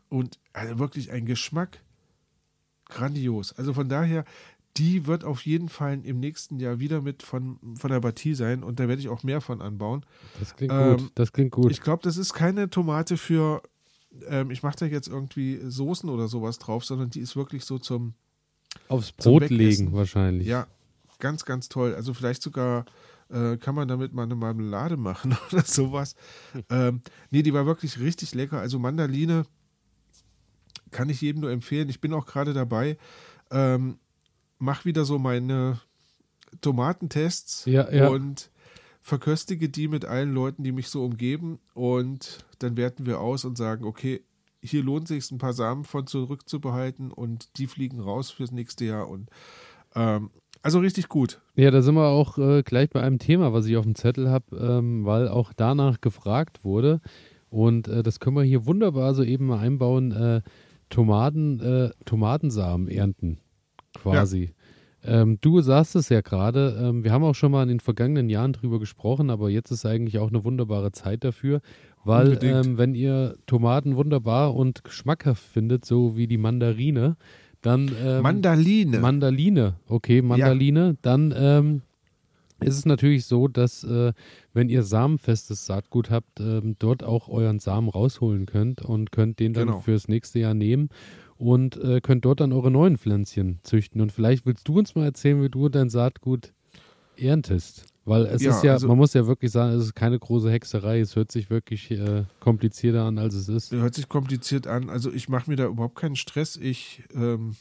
[0.09, 1.81] und also wirklich ein Geschmack
[2.85, 3.53] grandios.
[3.53, 4.25] Also von daher,
[4.77, 8.63] die wird auf jeden Fall im nächsten Jahr wieder mit von, von der Partie sein
[8.63, 10.05] und da werde ich auch mehr von anbauen.
[10.39, 11.11] Das klingt Ähm, gut.
[11.15, 11.71] Das klingt gut.
[11.71, 13.63] Ich glaube, das ist keine Tomate für,
[14.27, 17.79] ähm, ich mache da jetzt irgendwie Soßen oder sowas drauf, sondern die ist wirklich so
[17.79, 18.13] zum,
[18.87, 20.47] Aufs Brot legen wahrscheinlich.
[20.47, 20.67] ja,
[21.19, 21.93] ganz, ganz toll.
[21.95, 22.85] Also vielleicht sogar
[23.29, 26.15] äh, kann man damit mal eine Marmelade machen oder sowas.
[26.69, 28.59] ähm, nee, die war wirklich richtig lecker.
[28.59, 29.45] Also Mandaline
[30.91, 31.89] kann ich jedem nur empfehlen.
[31.89, 32.97] Ich bin auch gerade dabei.
[33.49, 33.97] Ähm,
[34.59, 35.79] mach wieder so meine
[36.59, 38.07] Tomatentests Ja, ja.
[38.09, 38.49] und
[39.01, 41.59] verköstige die mit allen Leuten, die mich so umgeben.
[41.73, 44.21] Und dann werten wir aus und sagen, okay,
[44.61, 49.09] hier lohnt sich ein paar Samen von zurückzubehalten und die fliegen raus fürs nächste Jahr.
[49.09, 49.29] Und
[49.95, 50.29] ähm,
[50.61, 51.41] also richtig gut.
[51.55, 54.29] Ja, da sind wir auch äh, gleich bei einem Thema, was ich auf dem Zettel
[54.29, 57.01] habe, ähm, weil auch danach gefragt wurde.
[57.49, 60.11] Und äh, das können wir hier wunderbar so eben mal einbauen.
[60.11, 60.41] Äh,
[60.89, 63.39] Tomaten, äh, Tomatensamen ernten,
[63.93, 64.53] quasi.
[65.03, 68.29] Ähm, du sagst es ja gerade, ähm, wir haben auch schon mal in den vergangenen
[68.29, 71.61] Jahren drüber gesprochen, aber jetzt ist eigentlich auch eine wunderbare Zeit dafür,
[72.03, 77.15] weil ähm, wenn ihr Tomaten wunderbar und geschmackhaft findet, so wie die Mandarine,
[77.61, 78.99] Dann ähm, Mandaline.
[78.99, 80.97] Mandaline, okay, Mandaline.
[81.03, 81.81] Dann ähm,
[82.59, 84.13] ist es natürlich so, dass äh,
[84.53, 89.53] wenn ihr samenfestes Saatgut habt, ähm, dort auch euren Samen rausholen könnt und könnt den
[89.53, 89.79] dann Genau.
[89.81, 90.89] fürs nächste Jahr nehmen
[91.37, 94.01] und äh, könnt dort dann eure neuen Pflänzchen züchten.
[94.01, 96.53] Und vielleicht willst du uns mal erzählen, wie du dein Saatgut
[97.17, 97.85] erntest.
[98.03, 100.51] Weil es Ja, ist ja, also- man muss ja wirklich sagen, es ist keine große
[100.51, 100.99] Hexerei.
[100.99, 103.71] Es hört sich wirklich äh, komplizierter an, als es ist.
[103.71, 104.89] Hört sich kompliziert an.
[104.89, 106.55] Also ich mache mir da überhaupt keinen Stress.
[106.55, 107.55] Ich ähm,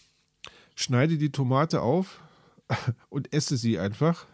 [0.75, 2.23] schneide die Tomate auf
[3.11, 4.25] und esse sie einfach.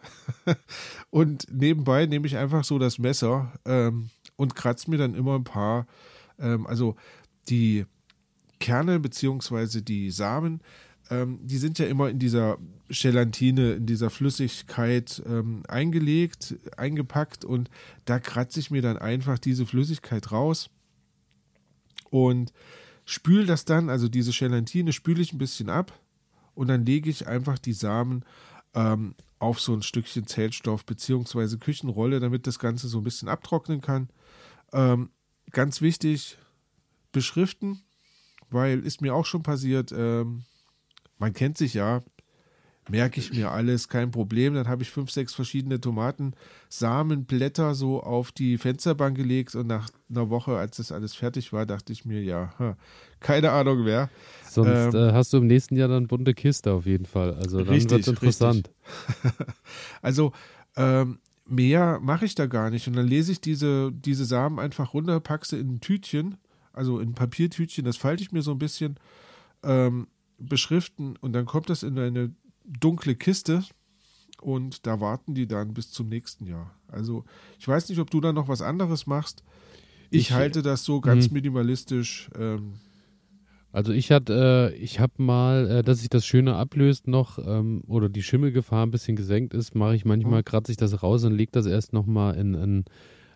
[1.11, 5.45] und nebenbei nehme ich einfach so das Messer ähm, und kratze mir dann immer ein
[5.45, 5.87] paar,
[6.39, 6.95] ähm, also
[7.49, 7.85] die
[8.61, 10.61] Kerne beziehungsweise die Samen,
[11.11, 17.71] ähm, die sind ja immer in dieser Gelatine, in dieser Flüssigkeit ähm, eingelegt, eingepackt und
[18.05, 20.71] da kratze ich mir dann einfach diese Flüssigkeit raus
[22.11, 22.53] und
[23.05, 25.99] spül das dann, also diese Gelatine spüle ich ein bisschen ab
[26.55, 28.25] und dann lege ich einfach die Samen
[28.75, 33.81] ähm, auf so ein Stückchen Zellstoff beziehungsweise Küchenrolle, damit das Ganze so ein bisschen abtrocknen
[33.81, 34.09] kann.
[34.73, 35.11] Ähm,
[35.51, 36.39] ganz wichtig,
[37.13, 37.83] beschriften,
[38.51, 40.45] weil ist mir auch schon passiert, ähm,
[41.19, 42.03] man kennt sich ja,
[42.89, 44.55] merke ich mir alles, kein Problem.
[44.55, 46.35] Dann habe ich fünf, sechs verschiedene Tomaten,
[46.69, 51.67] Samenblätter so auf die Fensterbank gelegt und nach einer Woche, als das alles fertig war,
[51.67, 52.77] dachte ich mir, ja,
[53.21, 54.09] keine Ahnung mehr.
[54.49, 57.35] Sonst Ähm, äh, hast du im nächsten Jahr dann bunte Kiste auf jeden Fall.
[57.35, 58.71] Also dann Richtig, wird es interessant.
[60.03, 60.33] Also
[60.77, 62.87] ähm, mehr mache ich da gar nicht.
[62.87, 66.37] Und dann lese ich diese, diese Samen einfach runter, packe sie in ein Tütchen,
[66.73, 68.97] also in ein Papiertütchen, das falte ich mir so ein bisschen,
[69.63, 70.07] ähm,
[70.39, 72.33] beschriften und dann kommt das in eine
[72.65, 73.63] dunkle Kiste
[74.41, 76.75] und da warten die dann bis zum nächsten Jahr.
[76.89, 77.25] Also
[77.59, 79.43] ich weiß nicht, ob du da noch was anderes machst.
[80.11, 81.35] Ich, Ich- halte das so ganz Mhm.
[81.35, 82.31] minimalistisch.
[82.39, 82.75] Ähm,
[83.73, 87.83] Also ich hatte, äh, ich habe mal, äh, dass sich das Schöne ablöst noch ähm,
[87.87, 90.45] oder die Schimmelgefahr ein bisschen gesenkt ist, mache ich manchmal, Mhm.
[90.47, 92.85] kratze ich das raus und lege das erst nochmal in, in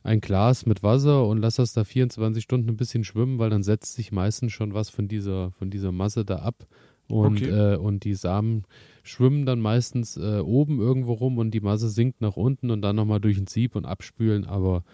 [0.03, 3.63] ein Glas mit Wasser und lasse das da 24 Stunden ein bisschen schwimmen, weil dann
[3.63, 6.67] setzt sich meistens schon was von dieser, von dieser Masse da ab.
[7.11, 7.75] Und, Okay.
[7.75, 8.65] äh, und die Samen
[9.03, 12.97] schwimmen dann meistens äh, oben irgendwo rum und die Masse sinkt nach unten und dann
[12.97, 14.47] nochmal durch ein Sieb und abspülen.
[14.47, 14.85] Aber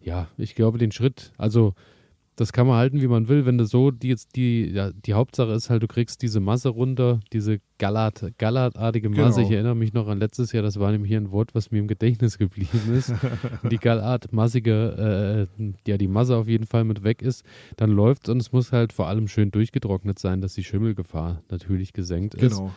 [0.00, 1.74] ja, ich glaube, den Schritt, also
[2.36, 3.46] das kann man halten, wie man will.
[3.46, 6.68] Wenn du so, die jetzt die, ja, die Hauptsache ist halt, du kriegst diese Masse
[6.68, 9.36] runter, diese Gallat, Gallartartige Masse.
[9.36, 9.46] Genau.
[9.46, 11.78] Ich erinnere mich noch an letztes Jahr, das war nämlich hier ein Wort, was mir
[11.78, 13.12] im Gedächtnis geblieben ist.
[13.70, 17.44] die Gallartmassige, äh, ja, die Masse auf jeden Fall mit weg ist,
[17.76, 21.92] dann läuft und es muss halt vor allem schön durchgetrocknet sein, dass die Schimmelgefahr natürlich
[21.92, 22.56] gesenkt ist.
[22.56, 22.72] genau.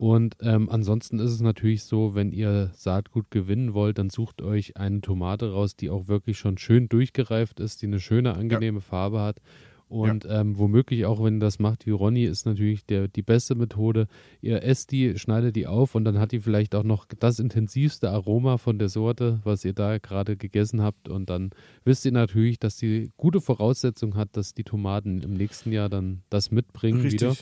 [0.00, 4.78] Und ähm, ansonsten ist es natürlich so, wenn ihr Saatgut gewinnen wollt, dann sucht euch
[4.78, 9.20] eine Tomate raus, die auch wirklich schon schön durchgereift ist, die eine schöne, angenehme Farbe
[9.20, 9.42] hat.
[9.90, 13.54] Und ähm, womöglich auch, wenn ihr das macht wie Ronny, ist natürlich der, die beste
[13.54, 14.06] Methode.
[14.40, 18.08] Ihr esst die, schneidet die auf und dann hat die vielleicht auch noch das intensivste
[18.08, 21.10] Aroma von der Sorte, was ihr da gerade gegessen habt.
[21.10, 21.50] Und dann
[21.84, 26.22] wisst ihr natürlich, dass die gute Voraussetzung hat, dass die Tomaten im nächsten Jahr dann
[26.30, 27.20] das mitbringen Richtig.
[27.20, 27.36] wieder.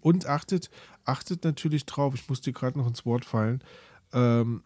[0.00, 0.70] Und achtet,
[1.04, 3.62] achtet natürlich drauf, ich muss dir gerade noch ins Wort fallen.
[4.12, 4.62] Ähm,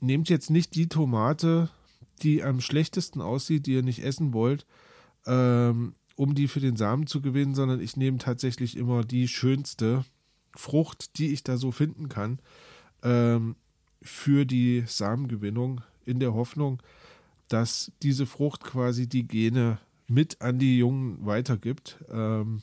[0.00, 1.70] nehmt jetzt nicht die Tomate,
[2.22, 4.66] die am schlechtesten aussieht, die ihr nicht essen wollt,
[5.26, 10.04] ähm, um die für den Samen zu gewinnen, sondern ich nehme tatsächlich immer die schönste
[10.54, 12.38] Frucht, die ich da so finden kann,
[13.02, 13.56] ähm,
[14.00, 16.82] für die Samengewinnung, in der Hoffnung,
[17.48, 22.04] dass diese Frucht quasi die Gene mit an die Jungen weitergibt.
[22.10, 22.62] Ähm,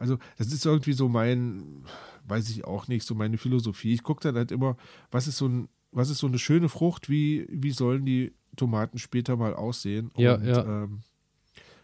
[0.00, 1.84] also, das ist irgendwie so mein,
[2.26, 3.92] weiß ich auch nicht, so meine Philosophie.
[3.92, 4.76] Ich gucke dann halt immer,
[5.10, 8.98] was ist so ein, was ist so eine schöne Frucht, wie, wie sollen die Tomaten
[8.98, 10.10] später mal aussehen?
[10.16, 10.82] Ja, Und, ja.
[10.84, 11.00] Ähm,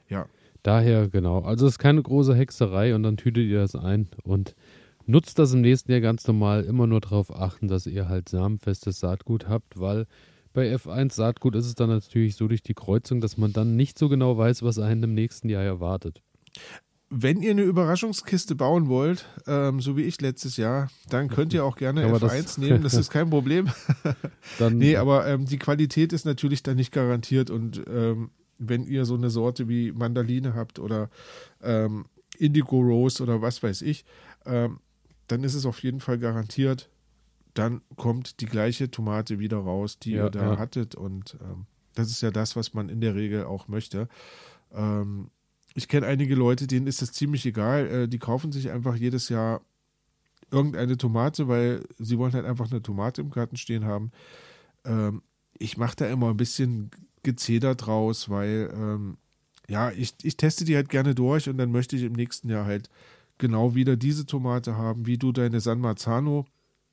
[0.08, 0.26] ja,
[0.66, 1.42] Daher, genau.
[1.42, 4.56] Also es ist keine große Hexerei und dann tütet ihr das ein und
[5.06, 6.64] nutzt das im nächsten Jahr ganz normal.
[6.64, 10.06] Immer nur darauf achten, dass ihr halt samenfestes Saatgut habt, weil
[10.52, 13.96] bei F1 Saatgut ist es dann natürlich so durch die Kreuzung, dass man dann nicht
[13.96, 16.20] so genau weiß, was einen im nächsten Jahr erwartet.
[17.08, 21.64] Wenn ihr eine Überraschungskiste bauen wollt, ähm, so wie ich letztes Jahr, dann könnt ihr
[21.64, 23.68] auch gerne man F1 das- nehmen, das ist kein Problem.
[24.58, 29.04] Dann, Nee, aber ähm, die Qualität ist natürlich dann nicht garantiert und ähm, wenn ihr
[29.04, 31.10] so eine Sorte wie Mandaline habt oder
[31.62, 32.06] ähm,
[32.38, 34.04] Indigo Rose oder was weiß ich,
[34.44, 34.80] ähm,
[35.28, 36.88] dann ist es auf jeden Fall garantiert,
[37.54, 40.58] dann kommt die gleiche Tomate wieder raus, die Ja, ihr da ja.
[40.58, 44.08] hattet und ähm, das ist ja das, was man in der Regel auch möchte.
[44.74, 45.30] Ähm,
[45.76, 49.28] ich kenne einige Leute, denen ist das ziemlich egal, äh, die kaufen sich einfach jedes
[49.28, 49.60] Jahr
[50.50, 54.10] irgendeine Tomate, weil sie wollen halt einfach eine Tomate im Garten stehen haben.
[54.84, 55.22] Ähm,
[55.58, 56.90] ich mache da immer ein bisschen
[57.22, 59.18] Gezeder draus, weil ähm,
[59.68, 62.64] ja, ich, ich teste die halt gerne durch und dann möchte ich im nächsten Jahr
[62.64, 62.88] halt
[63.36, 66.46] genau wieder diese Tomate haben, wie du deine San Marzano.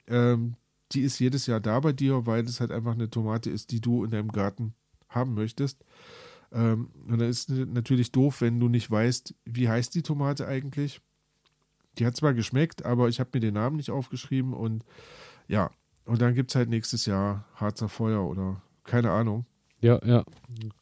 [0.07, 0.55] Ähm,
[0.91, 3.79] die ist jedes Jahr da bei dir, weil es halt einfach eine Tomate ist, die
[3.79, 4.73] du in deinem Garten
[5.07, 5.85] haben möchtest.
[6.53, 10.47] Ähm, und dann ist es natürlich doof, wenn du nicht weißt, wie heißt die Tomate
[10.47, 11.01] eigentlich.
[11.97, 14.83] Die hat zwar geschmeckt, aber ich habe mir den Namen nicht aufgeschrieben und
[15.47, 15.71] ja,
[16.05, 19.45] und dann gibt es halt nächstes Jahr Harzer Feuer oder keine Ahnung.
[19.79, 20.23] Ja, ja.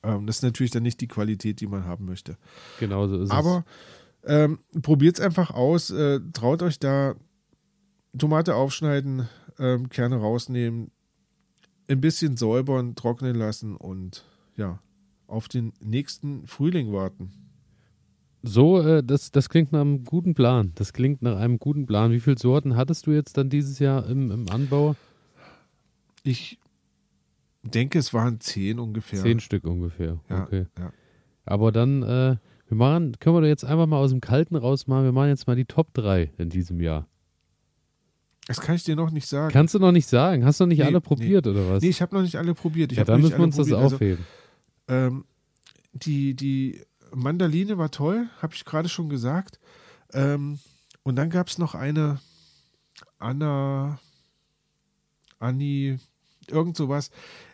[0.03, 2.37] Ähm, das ist natürlich dann nicht die Qualität, die man haben möchte.
[2.79, 3.65] Genau so ist Aber
[4.23, 7.15] ähm, probiert es einfach aus, äh, traut euch da
[8.17, 10.91] Tomate aufschneiden, ähm, Kerne rausnehmen,
[11.87, 14.79] ein bisschen säubern, trocknen lassen und ja,
[15.31, 17.31] auf den nächsten Frühling warten.
[18.43, 20.71] So, äh, das, das klingt nach einem guten Plan.
[20.75, 22.11] Das klingt nach einem guten Plan.
[22.11, 24.95] Wie viele Sorten hattest du jetzt dann dieses Jahr im, im Anbau?
[26.23, 26.59] Ich
[27.63, 29.21] denke, es waren zehn ungefähr.
[29.21, 30.19] Zehn Stück ungefähr.
[30.29, 30.65] Ja, Okay.
[30.79, 30.91] ja.
[31.45, 35.03] Aber dann, äh, wir machen, können wir doch jetzt einfach mal aus dem Kalten rausmachen.
[35.05, 37.07] Wir machen jetzt mal die Top 3 in diesem Jahr.
[38.47, 39.51] Das kann ich dir noch nicht sagen.
[39.53, 40.45] Kannst du noch nicht sagen?
[40.45, 40.99] Hast du noch nicht Nee, alle nee.
[41.01, 41.83] probiert oder was?
[41.83, 42.91] nee, ich habe noch nicht alle probiert.
[42.91, 43.83] Ich ja, dann müssen wir uns alle das probiert.
[43.83, 44.25] Also, aufheben.
[44.91, 45.23] Ähm,
[45.93, 46.81] die, die
[47.13, 49.59] Mandaline war toll, habe ich gerade schon gesagt.
[50.13, 50.59] Ähm,
[51.03, 52.19] und dann gab es noch eine
[53.17, 53.99] Anna,
[55.39, 55.97] Anni,
[56.47, 57.09] irgend sowas.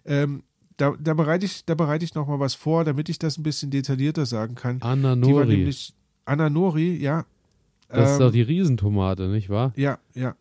[0.06, 0.44] Ähm,
[0.78, 3.44] da, da bereite ich, da bereite ich noch mal was vor, damit ich das ein
[3.44, 4.82] bisschen detaillierter sagen kann.
[4.82, 5.58] Anna Die war Nori.
[5.58, 5.94] nämlich
[6.26, 7.26] Anna Nori, ja.
[7.90, 9.74] Das ist Ähm, doch die Riesentomate, nicht wahr?
[9.76, 10.36] ja, ja.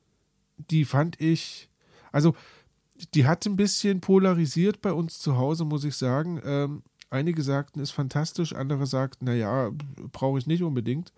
[0.70, 1.68] Die fand ich,
[2.12, 2.34] also
[3.14, 6.40] die hat ein bisschen polarisiert bei uns zu Hause, muss ich sagen.
[6.44, 9.70] Ähm, einige sagten, ist fantastisch, andere sagten, naja,
[10.12, 11.12] brauche ich nicht unbedingt.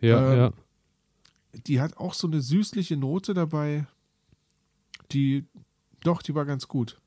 [0.00, 0.52] Ja, ähm, ja.
[1.66, 3.86] Die hat auch so eine süßliche Note dabei.
[5.12, 5.44] Die,
[6.02, 6.98] doch, die war ganz gut.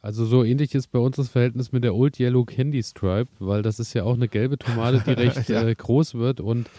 [0.00, 3.62] Also so ähnlich ist bei uns das Verhältnis mit der Old Yellow Candy Stripe, weil
[3.62, 5.62] das ist ja auch eine gelbe Tomate, die recht Ja.
[5.66, 6.70] äh, groß wird und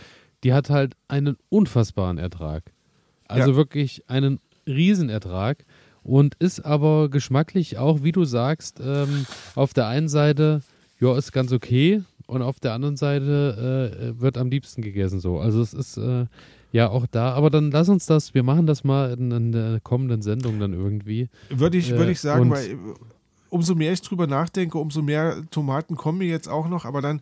[0.45, 2.71] die hat halt einen unfassbaren Ertrag.
[3.27, 3.57] Also Ja.
[3.57, 5.65] wirklich einen Riesenertrag
[6.09, 10.61] und ist aber geschmacklich auch, wie du sagst, ähm, auf der einen Seite,
[10.99, 15.39] ja, ist ganz okay und auf der anderen Seite äh, wird am liebsten gegessen so.
[15.39, 16.25] Also es ist äh,
[16.71, 19.79] ja auch da, aber dann lass uns das, wir machen das mal in, in der
[19.81, 21.29] kommenden Sendung dann irgendwie.
[21.49, 22.75] Würde ich, Äh, würde ich sagen, weil äh,
[23.51, 27.21] umso mehr ich drüber nachdenke, umso mehr Tomaten kommen mir jetzt auch noch, aber dann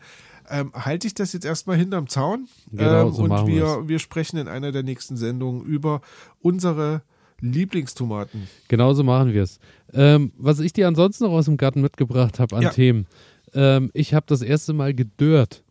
[0.49, 3.47] ähm, halte ich das jetzt erstmal hinterm Zaun Genau, ähm, so und wir's.
[3.47, 5.99] wir, wir sprechen in einer der nächsten Sendungen über
[6.41, 7.01] unsere
[7.41, 8.47] Lieblingstomaten.
[8.67, 9.59] Genauso machen wir es.
[9.93, 12.69] Ähm, was ich dir ansonsten noch aus dem Garten mitgebracht habe an Ja.
[12.69, 13.05] Themen.
[13.53, 15.63] Ähm, ich habe das erste Mal gedörrt.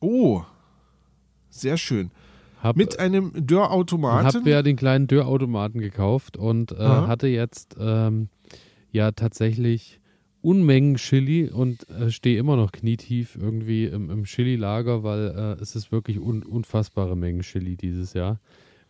[0.00, 0.42] Oh,
[1.50, 2.10] sehr schön.
[2.62, 4.26] Hab, Mit einem Dörrautomaten.
[4.26, 8.28] habe ja den kleinen Dörrautomaten gekauft und äh, hatte jetzt ähm,
[8.90, 10.00] ja tatsächlich
[10.40, 15.74] Unmengen Chili und äh, stehe immer noch knietief irgendwie im, im Chili-Lager, weil äh, es
[15.74, 18.40] ist wirklich un unfassbare Mengen Chili dieses Jahr.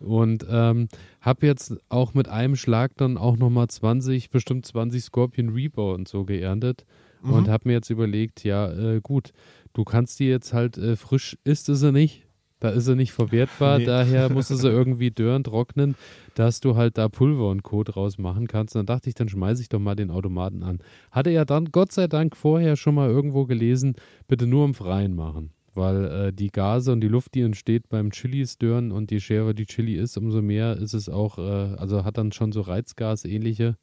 [0.04, 0.88] Und ähm,
[1.20, 6.08] habe jetzt auch mit einem Schlag dann auch nochmal 20, bestimmt 20 Scorpion Reaper und
[6.08, 6.84] so geerntet.
[7.22, 7.32] Mhm.
[7.32, 9.32] Und habe mir jetzt überlegt, ja äh, gut,
[9.72, 12.22] du kannst die jetzt halt äh, frisch, isst du sie nicht,
[12.60, 13.84] da ist sie nicht verwertbar, Nee.
[13.86, 15.96] daher musst du sie irgendwie dörren, trocknen,
[16.34, 17.82] dass du halt da Pulver und Co.
[17.82, 18.74] draus machen kannst.
[18.74, 20.78] Und dann dachte ich, dann schmeiße ich doch mal den Automaten an.
[21.10, 23.96] Hatte ja dann Gott sei Dank vorher schon mal irgendwo gelesen,
[24.28, 25.50] bitte nur im Freien machen.
[25.74, 29.54] Weil äh, die Gase und die Luft, die entsteht beim Chilis dörren und je schärfer
[29.54, 33.76] die Chili ist, umso mehr ist es auch, äh, also hat dann schon so Reizgas-ähnliche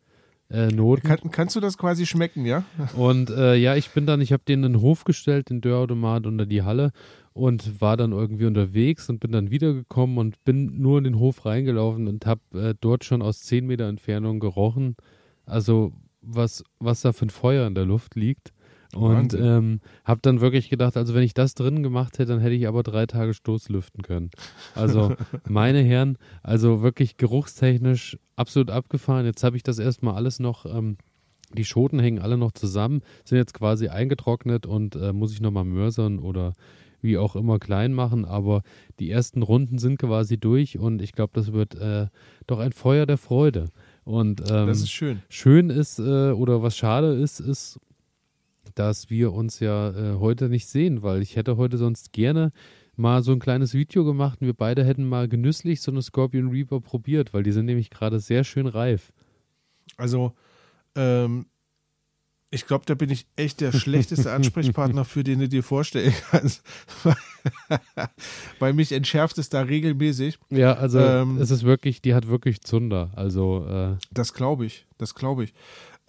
[0.50, 1.08] äh, Noten.
[1.08, 2.64] Kann, kannst du das quasi schmecken, ja?
[2.96, 6.26] Und äh, ja, ich bin dann, ich habe den in den Hof gestellt, den Dörrautomat
[6.26, 6.92] unter die Halle
[7.34, 11.46] und war dann irgendwie unterwegs und bin dann wiedergekommen und bin nur in den Hof
[11.46, 14.96] reingelaufen und habe äh, dort schon aus 10 Meter Entfernung gerochen.
[15.46, 18.52] Also was, was da für ein Feuer in der Luft liegt.
[18.96, 22.56] Und ähm, habe dann wirklich gedacht, also wenn ich das drin gemacht hätte, dann hätte
[22.56, 24.32] ich aber drei Tage Stoßlüften können.
[24.76, 25.16] Also
[25.48, 29.26] meine Herren, also wirklich geruchstechnisch absolut abgefahren.
[29.26, 30.98] Jetzt habe ich das erstmal alles noch, ähm,
[31.54, 35.66] die Schoten hängen alle noch zusammen, sind jetzt quasi eingetrocknet und äh, muss ich nochmal
[35.66, 36.54] mörsern oder
[37.02, 38.62] wie auch immer klein machen, aber
[39.00, 42.08] die ersten Runden sind quasi durch und ich glaube, das wird äh,
[42.48, 43.70] doch ein Feuer der Freude.
[44.04, 45.22] Und ähm, Das ist schön.
[45.30, 47.80] schön ist äh, oder was schade ist, ist,
[48.76, 52.52] dass wir uns ja äh, heute nicht sehen, weil ich hätte heute sonst gerne
[52.96, 56.50] mal so ein kleines Video gemacht und wir beide hätten mal genüsslich so eine Scorpion
[56.50, 59.12] Reaper probiert, weil die sind nämlich gerade sehr schön reif.
[59.98, 60.34] Also,
[60.96, 61.46] ähm,
[62.54, 66.64] ich glaube, da bin ich echt der schlechteste Ansprechpartner, für den du dir vorstellen kannst.
[68.60, 70.38] Weil mich entschärft es da regelmäßig.
[70.50, 73.12] Ja, also Ähm, es ist wirklich, die hat wirklich Zunder.
[73.16, 75.54] Also äh, Das glaube ich, das glaube ich.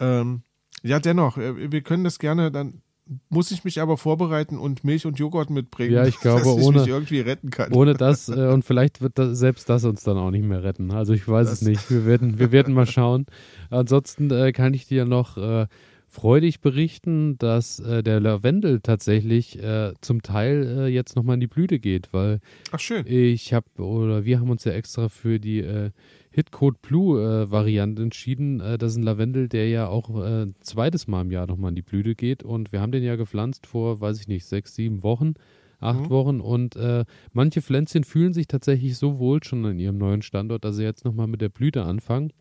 [0.00, 0.42] Ähm,
[0.82, 2.82] ja, dennoch, äh, wir können das gerne dann
[3.28, 6.62] muss ich mich aber vorbereiten und Milch und Joghurt mitbringen, Ja, ich glaube, dass ich
[6.64, 7.72] ohne- mich irgendwie retten kann.
[7.72, 10.92] Ohne das, äh, und vielleicht wird das, selbst das uns dann auch nicht mehr retten.
[10.92, 11.90] Also ich weiß es Das- nicht.
[11.90, 13.26] Wir werden, wir werden mal schauen.
[13.70, 15.66] Ansonsten äh, kann ich dir noch äh,
[16.08, 21.46] freudig berichten, dass äh, der Lavendel tatsächlich äh, zum Teil äh, jetzt nochmal in die
[21.48, 22.38] Blüte geht, weil
[22.70, 23.04] Ach schön.
[23.06, 25.90] ich habe, oder wir haben uns ja extra für die äh,
[26.32, 28.60] Hitcode Blue äh, Variante entschieden.
[28.60, 31.74] Äh, das ist ein Lavendel, der ja auch äh, zweites Mal im Jahr nochmal in
[31.76, 32.42] die Blüte geht.
[32.42, 35.34] Und wir haben den ja gepflanzt vor, weiß ich nicht, sechs, sieben Wochen,
[35.80, 36.10] acht Mhm.
[36.10, 36.40] Wochen.
[36.40, 40.76] Und äh, manche Pflänzchen fühlen sich tatsächlich so wohl schon an ihrem neuen Standort, dass
[40.76, 42.32] sie jetzt nochmal mit der Blüte anfangen.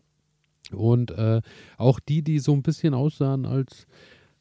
[0.72, 1.42] Und äh,
[1.76, 3.86] auch die, die so ein bisschen aussahen, als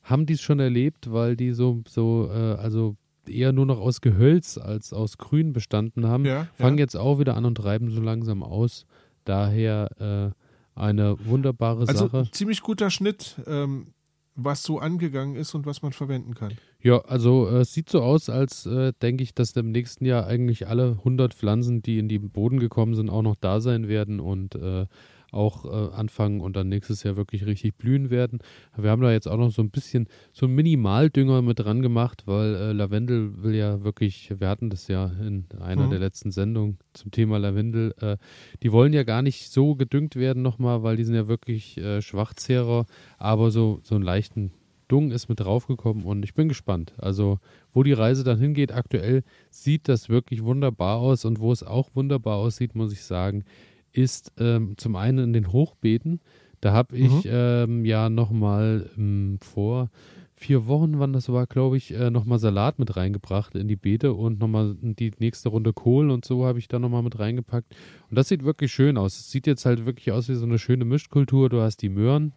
[0.03, 2.95] haben die es schon erlebt, weil die so, so äh, also
[3.27, 6.83] eher nur noch aus Gehölz als aus Grün bestanden haben, Ja, fangen ja.
[6.83, 8.85] jetzt auch wieder an und treiben so langsam aus.
[9.25, 10.33] Daher
[10.75, 12.29] äh, eine wunderbare Also Sache.
[12.31, 13.93] ziemlich guter Schnitt, ähm,
[14.35, 16.53] was so angegangen ist und was man verwenden kann.
[16.81, 20.25] Ja, also äh, es sieht so aus, als äh, denke ich, dass im nächsten Jahr
[20.25, 24.19] eigentlich alle 100 Pflanzen, die in den Boden gekommen sind, auch noch da sein werden
[24.19, 24.85] und äh,
[25.31, 28.39] auch äh, anfangen und dann nächstes Jahr wirklich richtig blühen werden.
[28.77, 32.23] Wir haben da jetzt auch noch so ein bisschen so einen Minimaldünger mit dran gemacht,
[32.25, 35.89] weil äh, Lavendel will ja wirklich, wir hatten das ja in einer Mhm.
[35.91, 38.17] der letzten Sendungen zum Thema Lavendel, äh,
[38.61, 42.01] die wollen ja gar nicht so gedüngt werden nochmal, weil die sind ja wirklich äh,
[42.01, 42.85] Schwachzehrer,
[43.17, 44.51] aber so, so einen leichten
[44.87, 46.93] Dung ist mit draufgekommen und ich bin gespannt.
[46.97, 47.39] Also,
[47.71, 51.89] wo die Reise dann hingeht, aktuell sieht das wirklich wunderbar aus und wo es auch
[51.93, 53.45] wunderbar aussieht, muss ich sagen,
[53.93, 56.19] ist ähm, zum einen in den Hochbeeten.
[56.61, 57.21] Da habe ich Mhm.
[57.25, 59.89] ähm, ja nochmal ähm, vor
[60.35, 64.13] vier Wochen, wann das war, glaube ich, äh, nochmal Salat mit reingebracht in die Beete
[64.13, 67.75] und nochmal die nächste Runde Kohl und so habe ich da nochmal mit reingepackt.
[68.09, 69.19] Und das sieht wirklich schön aus.
[69.19, 71.49] Es sieht jetzt halt wirklich aus wie so eine schöne Mischkultur.
[71.49, 72.33] Du hast die Möhren,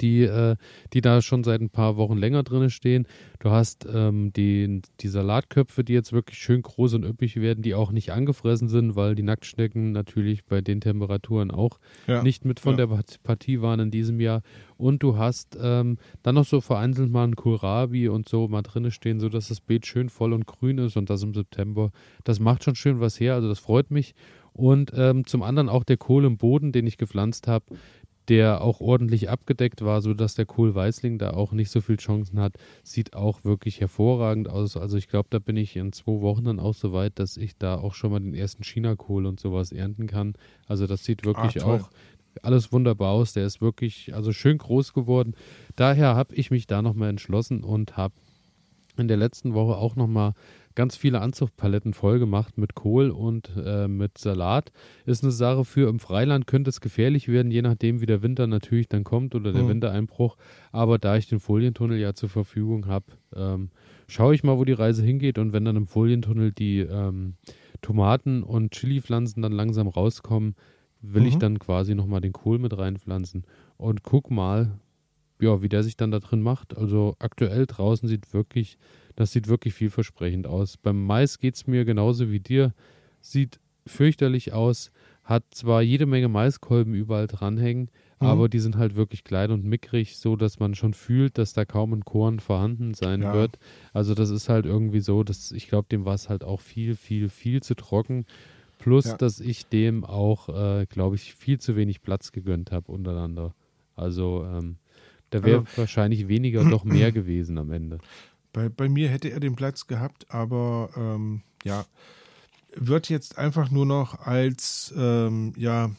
[0.00, 0.56] die, äh,
[0.92, 3.06] die da schon seit ein paar Wochen länger drin stehen.
[3.40, 7.74] Du hast ähm, die, die Salatköpfe, die jetzt wirklich schön groß und üppig werden, die
[7.74, 12.22] auch nicht angefressen sind, weil die Nacktschnecken natürlich bei den Temperaturen auch Ja.
[12.22, 12.76] nicht mit von Ja.
[12.78, 14.42] der Part- Partie waren in diesem Jahr.
[14.76, 18.90] Und du hast ähm, dann noch so vereinzelt mal ein Kohlrabi und so mal drinne
[18.90, 21.90] stehen, sodass das Beet schön voll und grün ist und das im September.
[22.24, 24.14] Das macht schon schön was her, also das freut mich.
[24.54, 27.64] Und ähm, zum anderen auch der Kohl im Boden, den ich gepflanzt habe,
[28.28, 32.54] der auch ordentlich abgedeckt war, sodass der Kohlweißling da auch nicht so viel Chancen hat,
[32.82, 34.76] sieht auch wirklich hervorragend aus.
[34.76, 37.56] Also ich glaube, da bin ich in zwei Wochen dann auch so weit, dass ich
[37.56, 40.34] da auch schon mal den ersten China-Kohl und sowas ernten kann.
[40.66, 41.90] Also das sieht wirklich Ah, auch
[42.42, 43.32] alles wunderbar aus.
[43.32, 45.34] Der ist wirklich also schön groß geworden.
[45.76, 48.14] Daher habe ich mich da nochmal entschlossen und habe
[48.96, 50.34] in der letzten Woche auch nochmal
[50.74, 54.72] ganz viele Anzuchtpaletten voll gemacht mit Kohl und äh, mit Salat.
[55.06, 58.46] Ist eine Sache für im Freiland könnte es gefährlich werden, je nachdem wie der Winter
[58.46, 59.68] natürlich dann kommt oder der Mhm.
[59.68, 60.36] Wintereinbruch.
[60.72, 63.70] Aber da ich den Folientunnel ja zur Verfügung habe, ähm,
[64.08, 67.34] schaue ich mal, wo die Reise hingeht und wenn dann im Folientunnel die ähm,
[67.80, 70.54] Tomaten und Chili-Pflanzen dann langsam rauskommen,
[71.00, 71.40] will ich Mhm.
[71.40, 73.44] dann quasi nochmal den Kohl mit reinpflanzen
[73.76, 74.78] und guck mal,
[75.40, 76.76] ja, wie der sich dann da drin macht.
[76.76, 78.78] Also aktuell draußen sieht wirklich,
[79.22, 80.76] das sieht wirklich vielversprechend aus.
[80.76, 82.74] Beim Mais geht es mir genauso wie dir.
[83.20, 84.90] Sieht fürchterlich aus,
[85.24, 88.26] hat zwar jede Menge Maiskolben überall dranhängen, Mhm.
[88.26, 91.64] aber die sind halt wirklich klein und mickrig, so dass man schon fühlt, dass da
[91.64, 93.32] kaum ein Korn vorhanden sein Ja.
[93.34, 93.58] wird.
[93.92, 96.94] Also das ist halt irgendwie so, dass ich glaube, dem war es halt auch viel,
[96.96, 98.24] viel, viel zu trocken.
[98.78, 99.16] Plus, Ja.
[99.16, 103.54] dass ich dem auch, äh, glaube ich, viel zu wenig Platz gegönnt habe untereinander.
[103.94, 104.76] Also ähm,
[105.30, 107.98] da wäre Also- wahrscheinlich weniger doch mehr gewesen am Ende.
[108.52, 111.86] Bei, bei mir hätte er den Platz gehabt, aber ähm, ja,
[112.74, 115.90] wird jetzt einfach nur noch als ähm, ja,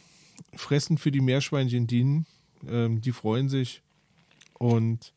[0.56, 2.26] Fressen für die Meerschweinchen dienen.
[2.68, 3.82] Ähm, die freuen sich.
[4.58, 5.14] Und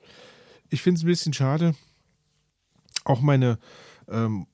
[0.70, 1.74] ich finde es ein bisschen schade.
[3.04, 3.58] Auch meine,
[4.08, 4.46] ähm,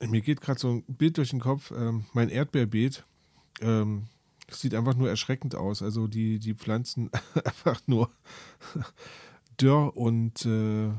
[0.00, 3.04] mir geht gerade so ein Bild durch den Kopf, ähm, mein Erdbeerbeet.
[3.60, 4.08] Ähm,
[4.50, 5.82] sieht einfach nur erschreckend aus.
[5.82, 7.10] Also die, die Pflanzen
[7.44, 8.10] einfach nur
[9.60, 10.90] dürr und äh,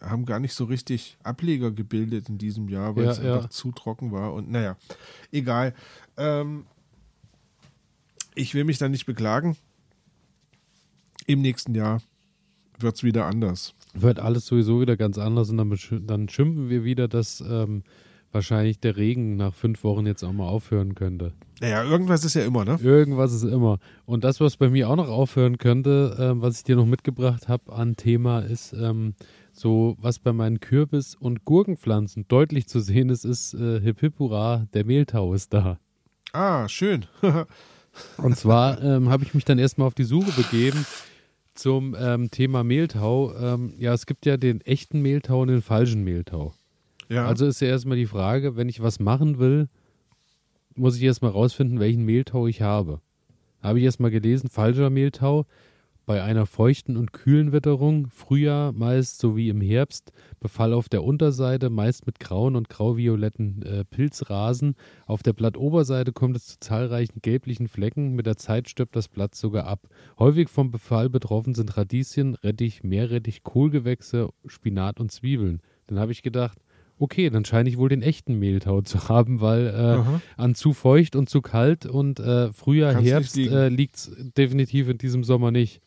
[0.00, 3.36] haben gar nicht so richtig Ableger gebildet in diesem Jahr, weil Ja, es ja.
[3.36, 4.32] einfach zu trocken war.
[4.34, 4.76] Und naja,
[5.32, 5.74] egal.
[6.16, 6.66] Ähm,
[8.34, 9.56] ich will mich da nicht beklagen.
[11.26, 12.02] Im nächsten Jahr
[12.78, 13.74] wird es wieder anders.
[13.94, 15.76] Wird alles sowieso wieder ganz anders und dann,
[16.06, 17.84] dann schimpfen wir wieder, dass ähm,
[18.32, 21.32] wahrscheinlich der Regen nach fünf Wochen jetzt auch mal aufhören könnte.
[21.60, 22.78] Naja, irgendwas ist ja immer, ne?
[22.82, 23.78] Irgendwas ist immer.
[24.04, 27.48] Und das, was bei mir auch noch aufhören könnte, ähm, was ich dir noch mitgebracht
[27.48, 29.14] habe an Thema, ist ähm,
[29.54, 34.18] so, was bei meinen Kürbis- und Gurkenpflanzen deutlich zu sehen ist, ist äh, Hip Hip
[34.18, 35.78] Hurra, der Mehltau ist da.
[36.32, 37.06] Ah, schön.
[38.16, 40.84] Und zwar ähm, habe ich mich dann erstmal auf die Suche begeben
[41.54, 43.32] zum ähm, Thema Mehltau.
[43.36, 46.52] Ähm, ja, es gibt ja den echten Mehltau und den falschen Mehltau.
[47.08, 47.26] Ja.
[47.26, 49.68] Also ist ja erstmal die Frage, wenn ich was machen will,
[50.74, 53.00] muss ich erstmal rausfinden, welchen Mehltau ich habe.
[53.62, 55.46] Habe ich erstmal gelesen, falscher Mehltau
[56.06, 61.70] bei einer feuchten und kühlen Witterung, Frühjahr meist sowie im Herbst, Befall auf der Unterseite,
[61.70, 64.74] meist mit grauen und grauvioletten äh, Pilzrasen.
[65.06, 69.34] Auf der Blattoberseite kommt es zu zahlreichen gelblichen Flecken, mit der Zeit stirbt das Blatt
[69.34, 69.88] sogar ab.
[70.18, 75.60] Häufig vom Befall betroffen sind Radieschen, Rettich, Meerrettich, Kohlgewächse, Spinat und Zwiebeln.
[75.86, 76.58] Dann habe ich gedacht,
[76.98, 81.16] okay, dann scheine ich wohl den echten Mehltau zu haben, weil äh, an zu feucht
[81.16, 85.24] und zu kalt und äh, Frühjahr, Kann's nicht Herbst äh, liegt es definitiv in diesem
[85.24, 85.80] Sommer nicht.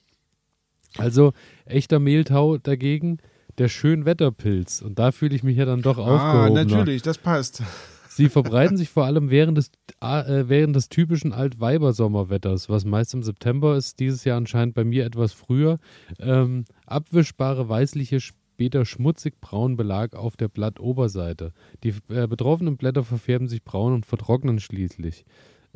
[0.97, 1.33] Also
[1.65, 3.19] echter Mehltau dagegen,
[3.57, 4.81] der Schönwetterpilz.
[4.81, 6.65] Und da fühle ich mich ja dann doch ah, aufgehobener.
[6.65, 7.63] natürlich, das passt.
[8.09, 9.71] Sie verbreiten sich vor allem während des,
[10.01, 15.05] äh, während des typischen Altweibersommerwetters, was meist im September ist, dieses Jahr anscheinend bei mir
[15.05, 15.77] etwas früher.
[16.19, 21.53] Ähm, abwischbare weißliche, später schmutzig-braun Belag auf der Blattoberseite.
[21.83, 25.23] Die äh, betroffenen Blätter verfärben sich braun und vertrocknen schließlich.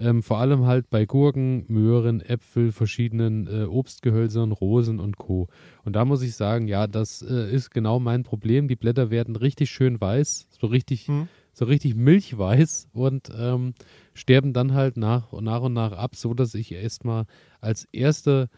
[0.02, 5.48] Ähm, vor allem halt bei Gurken, Möhren, Äpfel, verschiedenen äh, Obstgehölzern, Rosen und Co.
[5.86, 8.68] Und da muss ich sagen, ja, das äh, ist genau mein Problem.
[8.68, 11.28] Die Blätter werden richtig schön weiß, so richtig, Hm.
[11.54, 13.76] so richtig milchweiß und ähm,
[14.16, 17.26] sterben dann halt nach, nach und nach ab, so dass ich erstmal
[17.60, 18.50] als erste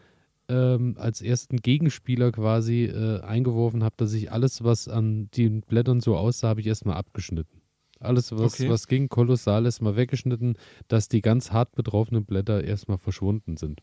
[0.48, 6.00] ähm, als ersten Gegenspieler quasi äh, eingeworfen habe, dass ich alles, was an den Blättern
[6.00, 7.63] so aussah, habe ich erstmal abgeschnitten.
[8.04, 8.68] Alles, was, Okay.
[8.68, 10.56] was ging, kolossal erstmal weggeschnitten,
[10.88, 13.80] dass die ganz hart betroffenen Blätter erstmal verschwunden sind.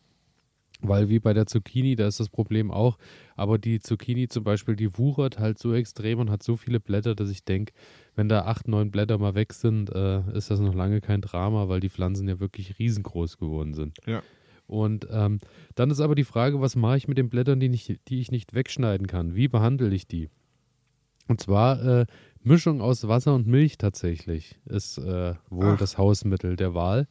[0.84, 2.98] Weil wie bei der Zucchini, da ist das Problem auch,
[3.36, 7.14] aber die Zucchini zum Beispiel, die wuchert halt so extrem und hat so viele Blätter,
[7.14, 7.74] dass ich denke,
[8.16, 11.70] wenn da acht, neun Blätter mal weg sind, äh, ist das noch lange kein Drama,
[11.70, 13.98] weil die Pflanzen ja wirklich riesengroß geworden sind.
[14.08, 14.24] Ja.
[14.66, 15.40] Und ähm,
[15.76, 18.32] dann ist aber die Frage, was mache ich mit den Blättern, die, nicht, die ich
[18.32, 19.36] nicht wegschneiden kann?
[19.36, 20.30] Wie behandle ich die?
[21.28, 22.06] Und zwar äh,
[22.44, 25.78] Mischung aus Wasser und Milch tatsächlich ist äh, wohl Ach.
[25.78, 27.08] das Hausmittel der Wahl.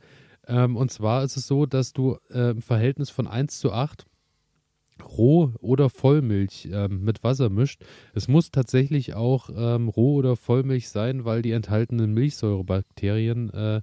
[0.47, 4.07] Ähm, und zwar ist es so, dass du äh, im Verhältnis von 1 zu 8
[5.03, 7.83] Roh- oder Vollmilch ähm, mit Wasser mischt.
[8.14, 13.83] Es muss tatsächlich auch ähm, Roh- oder Vollmilch sein, weil die enthaltenen Milchsäurebakterien äh,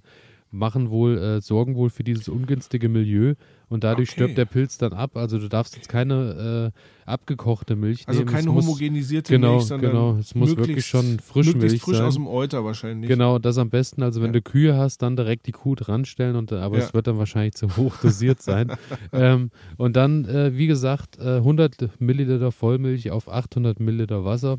[0.50, 3.34] machen wohl, äh, sorgen wohl für dieses ungünstige Milieu
[3.68, 4.14] und dadurch Okay.
[4.24, 5.16] stirbt der Pilz dann ab.
[5.16, 8.30] Also du darfst jetzt keine äh, abgekochte Milch Also nehmen.
[8.30, 10.16] keine es muss, homogenisierte genau, Milch, sondern genau.
[10.16, 12.06] Es muss wirklich schon Frischmilch möglichst frisch sein.
[12.06, 13.08] aus dem Euter wahrscheinlich.
[13.08, 14.02] Genau, das am besten.
[14.02, 14.40] Also wenn Ja.
[14.40, 16.84] du Kühe hast, dann direkt die Kuh dranstellen und äh, aber Ja.
[16.84, 18.72] es wird dann wahrscheinlich zu hoch dosiert sein.
[19.12, 24.58] ähm, und dann, äh, wie gesagt, äh, 100 Milliliter Vollmilch auf 800 Milliliter Wasser.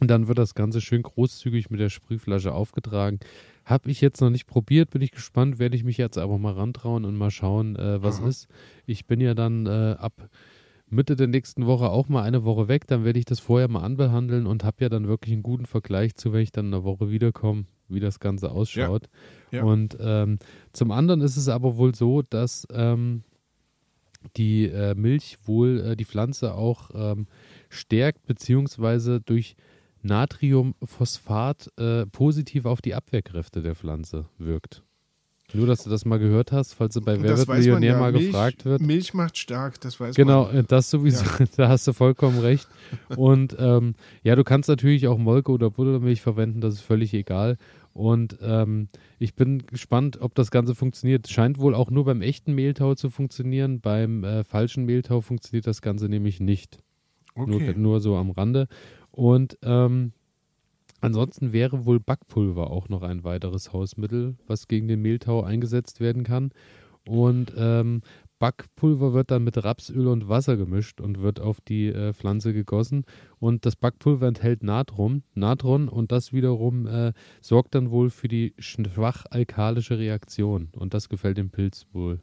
[0.00, 3.20] Und dann wird das Ganze schön großzügig mit der Sprühflasche aufgetragen.
[3.72, 6.52] Habe ich jetzt noch nicht probiert, bin ich gespannt, werde ich mich jetzt aber mal
[6.52, 8.28] rantrauen und mal schauen, äh, was Aha.
[8.28, 8.46] ist.
[8.84, 10.28] Ich bin ja dann äh, ab
[10.90, 13.80] Mitte der nächsten Woche auch mal eine Woche weg, dann werde ich das vorher mal
[13.80, 17.10] anbehandeln und habe ja dann wirklich einen guten Vergleich zu, wenn ich dann eine Woche
[17.10, 19.08] wiederkomme, wie das Ganze ausschaut.
[19.50, 19.62] Ja.
[19.64, 20.38] Und ähm,
[20.74, 23.24] zum anderen ist es aber wohl so, dass ähm,
[24.36, 27.26] die äh, Milch wohl äh, die Pflanze auch ähm,
[27.70, 29.56] stärkt, beziehungsweise durch
[30.02, 34.82] Natriumphosphat äh, positiv auf die Abwehrkräfte der Pflanze wirkt.
[35.54, 37.98] Nur, dass du das mal gehört hast, falls du bei Wer wird Millionär ja.
[37.98, 38.80] mal Milch, gefragt wird.
[38.80, 40.56] Milch macht stark, das weiß Genau, man.
[40.56, 41.24] äh, das sowieso,
[41.56, 42.66] da hast du vollkommen recht.
[43.16, 47.58] Und ähm, ja, du kannst natürlich auch Molke oder Buttermilch verwenden, das ist völlig egal.
[47.92, 48.88] Und ähm,
[49.18, 51.28] ich bin gespannt, ob das Ganze funktioniert.
[51.28, 53.80] Scheint wohl auch nur beim echten Mehltau zu funktionieren.
[53.82, 56.78] Beim äh, falschen Mehltau funktioniert das Ganze nämlich nicht.
[57.34, 57.74] Nur, Okay.
[57.76, 58.68] nur so am Rande.
[59.12, 60.12] Und ähm,
[61.00, 66.24] ansonsten wäre wohl Backpulver auch noch ein weiteres Hausmittel, was gegen den Mehltau eingesetzt werden
[66.24, 66.50] kann.
[67.06, 68.02] Und ähm,
[68.38, 73.04] Backpulver wird dann mit Rapsöl und Wasser gemischt und wird auf die äh, Pflanze gegossen.
[73.38, 78.54] Und das Backpulver enthält Natron, Natron und das wiederum äh, sorgt dann wohl für die
[78.58, 80.70] schwach alkalische Reaktion.
[80.72, 82.20] Und das gefällt dem Pilz wohl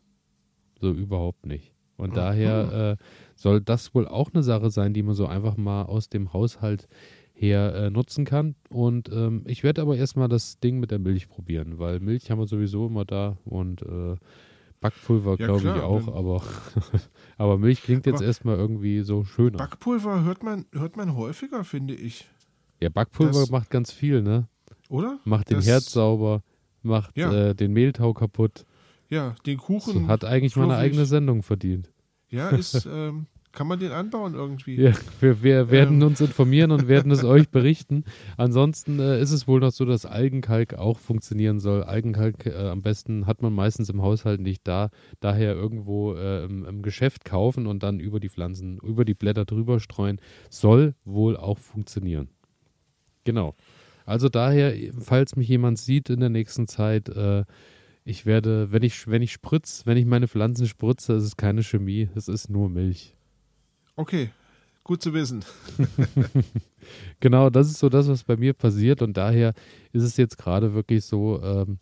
[0.82, 1.74] so überhaupt nicht.
[2.00, 2.16] Und Mhm.
[2.16, 3.04] daher äh,
[3.36, 6.88] soll das wohl auch eine Sache sein, die man so einfach mal aus dem Haushalt
[7.34, 8.56] her äh, nutzen kann.
[8.70, 12.40] Und ähm, ich werde aber erstmal das Ding mit der Milch probieren, weil Milch haben
[12.40, 14.16] wir sowieso immer da und äh,
[14.82, 16.42] Backpulver Ja, glaube ich auch, aber,
[17.38, 19.58] aber Milch klingt jetzt Aber erstmal irgendwie so schöner.
[19.58, 22.30] Backpulver hört man, hört man häufiger, finde ich.
[22.82, 24.48] ja, Backpulver das- macht ganz viel, ne?
[24.90, 25.20] Oder?
[25.26, 26.42] Macht den Das- Herd sauber,
[26.82, 27.32] macht Ja.
[27.50, 28.66] äh, den Mehltau kaputt.
[29.10, 30.04] Ja, den Kuchen.
[30.04, 31.92] So, hat eigentlich mal eine eigene Sendung verdient.
[32.30, 34.76] Ja, ist, ähm, Kann man den anbauen irgendwie?
[34.80, 36.08] Ja, wir, wir werden Ähm.
[36.10, 38.04] uns informieren und werden es euch berichten.
[38.38, 41.84] Ansonsten äh, ist es wohl noch so, dass Algenkalk auch funktionieren soll.
[41.84, 46.66] Algenkalk äh, am besten hat man meistens im Haushalt nicht da, daher irgendwo äh, im,
[46.66, 50.22] im Geschäft kaufen und dann über die Pflanzen, über die Blätter drüber streuen.
[50.52, 52.30] Soll wohl auch funktionieren.
[53.24, 53.56] Genau.
[54.06, 57.46] Also daher, falls mich jemand sieht in der nächsten Zeit, äh,
[58.10, 61.64] ich werde, wenn ich, wenn ich spritz, wenn ich meine Pflanzen spritze, ist es keine
[61.64, 63.16] Chemie, es ist nur Milch.
[63.96, 64.30] Okay,
[64.84, 65.44] gut zu wissen.
[67.20, 69.54] Genau, das ist so das, was bei mir passiert und daher
[69.92, 71.78] ist es jetzt gerade wirklich so ähm,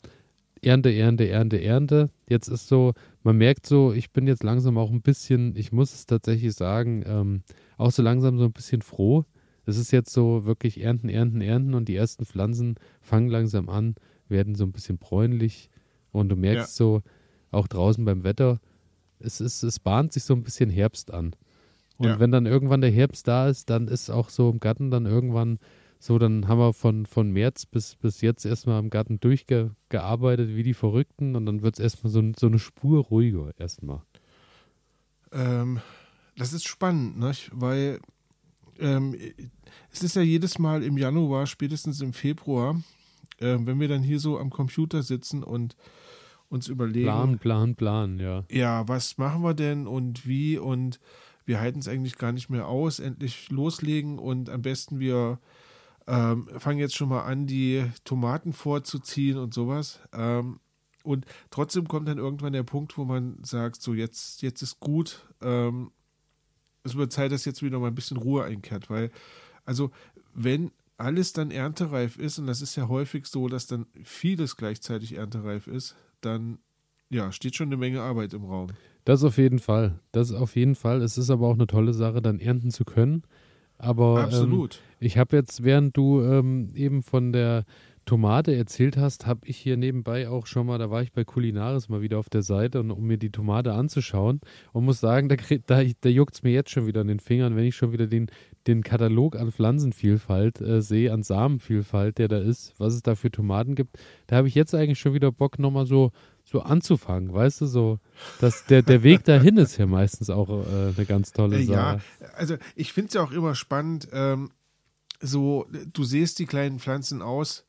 [0.62, 2.10] Ernte, Ernte, Ernte, Ernte.
[2.28, 5.94] Jetzt ist so, man merkt so, ich bin jetzt langsam auch ein bisschen, ich muss
[5.94, 7.44] es tatsächlich sagen, ähm,
[7.78, 9.24] auch so langsam so ein bisschen froh.
[9.66, 13.96] Es ist jetzt so wirklich Ernten, Ernten, Ernten und die ersten Pflanzen fangen langsam an,
[14.28, 15.70] werden so ein bisschen bräunlich
[16.12, 17.02] und du merkst so,
[17.52, 18.60] auch draußen beim Wetter,
[19.20, 21.36] es, ist, es bahnt sich so ein bisschen Herbst an.
[21.98, 22.20] Und Ja.
[22.20, 25.60] wenn dann irgendwann der Herbst da ist, dann ist auch so im Garten dann irgendwann
[26.00, 30.62] so, dann haben wir von, von März bis, bis jetzt erstmal im Garten durchgearbeitet wie
[30.62, 34.02] die Verrückten und dann wird es erstmal so, so eine Spur ruhiger erstmal.
[35.32, 35.80] Ähm,
[36.36, 37.32] das ist spannend, ne?
[37.52, 38.00] weil
[38.80, 39.16] ähm,
[39.92, 42.80] es ist ja jedes Mal im Januar, spätestens im Februar,
[43.40, 45.76] ähm, wenn wir dann hier so am Computer sitzen und
[46.50, 48.44] uns überlegen, Plan, Plan, Plan, ja.
[48.50, 51.00] ja, was machen wir denn und wie und
[51.46, 55.40] wir halten es eigentlich gar nicht mehr aus, endlich loslegen und am besten wir
[56.08, 60.00] ähm, fangen jetzt schon mal an, die Tomaten vorzuziehen und sowas.
[60.14, 60.60] Ähm,
[61.04, 65.26] und trotzdem kommt dann irgendwann der Punkt, wo man sagt, so jetzt, jetzt ist gut,
[65.42, 65.92] ähm,
[66.84, 69.12] es wird Zeit, dass jetzt wieder mal ein bisschen Ruhe einkehrt, weil,
[69.66, 69.92] also
[70.34, 75.14] wenn alles dann erntereif ist, und das ist ja häufig so, dass dann vieles gleichzeitig
[75.16, 76.60] erntereif ist, dann
[77.10, 78.70] ja, steht schon eine Menge Arbeit im Raum.
[79.06, 80.00] Das auf jeden Fall.
[80.12, 81.02] Das auf jeden Fall.
[81.02, 83.24] Es ist aber auch eine tolle Sache, dann ernten zu können.
[83.78, 84.82] Aber ähm, Absolut.
[85.00, 87.64] ich habe jetzt, während du ähm, eben von der
[88.06, 91.90] Tomate erzählt hast, habe ich hier nebenbei auch schon mal, da war ich bei Kulinaris
[91.90, 94.40] mal wieder auf der Seite, und, um mir die Tomate anzuschauen
[94.72, 95.36] und muss sagen, da,
[95.68, 98.08] da, da juckt es mir jetzt schon wieder an den Fingern, wenn ich schon wieder
[98.08, 98.28] den,
[98.68, 103.32] den Katalog an Pflanzenvielfalt äh, sehe, an Samenvielfalt, der da ist, was es da für
[103.32, 103.98] Tomaten gibt.
[104.28, 106.12] Da habe ich jetzt eigentlich schon wieder Bock, nochmal so,
[106.44, 108.00] so anzufangen, weißt du, so,
[108.40, 111.72] dass der, der Weg dahin ist ja meistens auch äh, eine ganz tolle Sache.
[111.72, 112.00] ja,
[112.36, 114.52] also ich finde es ja auch immer spannend, ähm,
[115.20, 117.66] so, du siehst die kleinen Pflanzen aus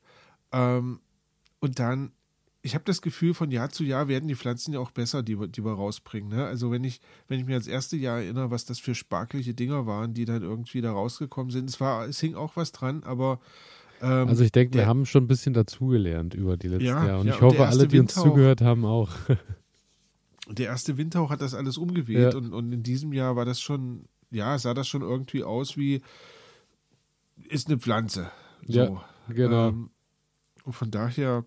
[0.52, 1.00] ähm,
[1.60, 2.12] und dann,
[2.62, 5.38] ich habe das Gefühl, von Jahr zu Jahr werden die Pflanzen ja auch besser, die,
[5.38, 6.28] wir- die wir rausbringen.
[6.30, 6.44] Ne?
[6.46, 9.86] Also wenn ich, wenn ich mir ans erste Jahr erinnere, was das für sparkliche Dinger
[9.86, 13.40] waren, die dann irgendwie da rausgekommen sind, es war, es hing auch was dran, aber
[14.00, 17.20] ähm, Also ich denke, wir haben schon ein bisschen dazugelernt über die letzten Ja, Jahre.
[17.20, 19.10] Und ja, ich und hoffe, erste alle, die uns Winter zugehört haben, auch.
[20.48, 22.36] der erste Winterhauch hat das alles umgeweht Ja.
[22.36, 26.00] und, und in diesem Jahr war das schon, ja, sah das schon irgendwie aus wie,
[27.48, 28.30] ist eine Pflanze.
[28.66, 28.78] So.
[28.80, 29.68] Ja, genau.
[29.68, 29.90] Ähm,
[30.64, 31.44] und von daher,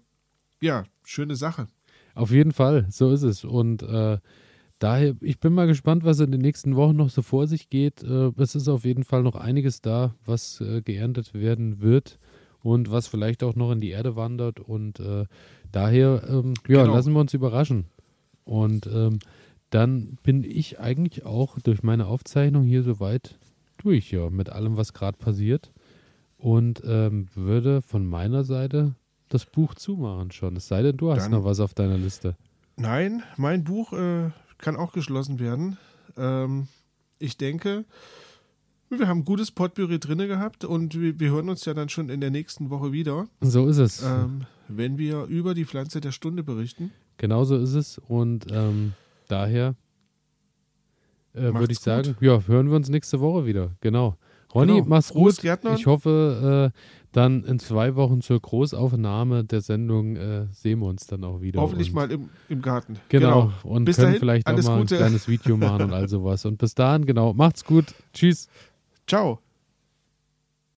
[0.62, 1.68] ja, schöne Sache.
[2.14, 3.44] Auf jeden Fall, so ist es.
[3.46, 4.18] Und äh,
[4.80, 8.04] daher, ich bin mal gespannt, was in den nächsten Wochen noch so vor sich geht.
[8.04, 12.20] Äh, es ist auf jeden Fall noch einiges da, was äh, geerntet werden wird
[12.62, 14.60] und was vielleicht auch noch in die Erde wandert.
[14.60, 15.26] Und äh,
[15.72, 16.96] daher, ähm, ja, Genau.
[16.96, 17.86] lassen wir uns überraschen.
[18.44, 19.20] Und ähm,
[19.70, 23.40] dann bin ich eigentlich auch durch meine Aufzeichnung hier soweit
[23.82, 25.72] durch, ja, mit allem, was gerade passiert.
[26.38, 28.96] Und ähm, würde von meiner Seite
[29.34, 30.56] das Buch zumachen schon.
[30.56, 32.36] Es sei denn, du hast Dann- noch was auf deiner Liste.
[32.78, 35.78] Nein, mein Buch äh, kann auch geschlossen werden.
[36.18, 36.68] Ähm,
[37.20, 37.86] ich denke,
[38.90, 42.10] wir haben ein gutes Potpourri drinne gehabt und wir, wir hören uns ja dann schon
[42.10, 44.02] in der nächsten Woche wieder, So ist es.
[44.04, 46.92] ähm, wenn wir über die Pflanze der Stunde berichten.
[47.18, 48.00] Genauso ist es.
[48.08, 48.94] Und ähm,
[49.28, 49.76] daher
[51.34, 51.84] äh, würde ich gut.
[51.84, 53.72] sagen, ja, hören wir uns nächste Woche wieder.
[53.82, 54.18] Genau.
[54.54, 54.86] Ronny, Genau.
[54.88, 55.44] mach's Frohes gut.
[55.44, 55.76] Gärtnern.
[55.76, 56.78] Ich hoffe, äh,
[57.14, 61.60] dann in zwei Wochen zur Großaufnahme der Sendung äh, sehen wir uns dann auch wieder.
[61.62, 62.98] Hoffentlich mal im, im Garten.
[63.10, 63.52] Genau.
[63.64, 64.96] Und Bis können dahin, vielleicht auch mal Gute.
[64.96, 66.46] ein kleines Video machen und all sowas.
[66.46, 67.34] Und bis dahin, genau.
[67.34, 67.94] Macht's gut.
[68.14, 68.48] Tschüss.
[69.08, 69.40] Ciao.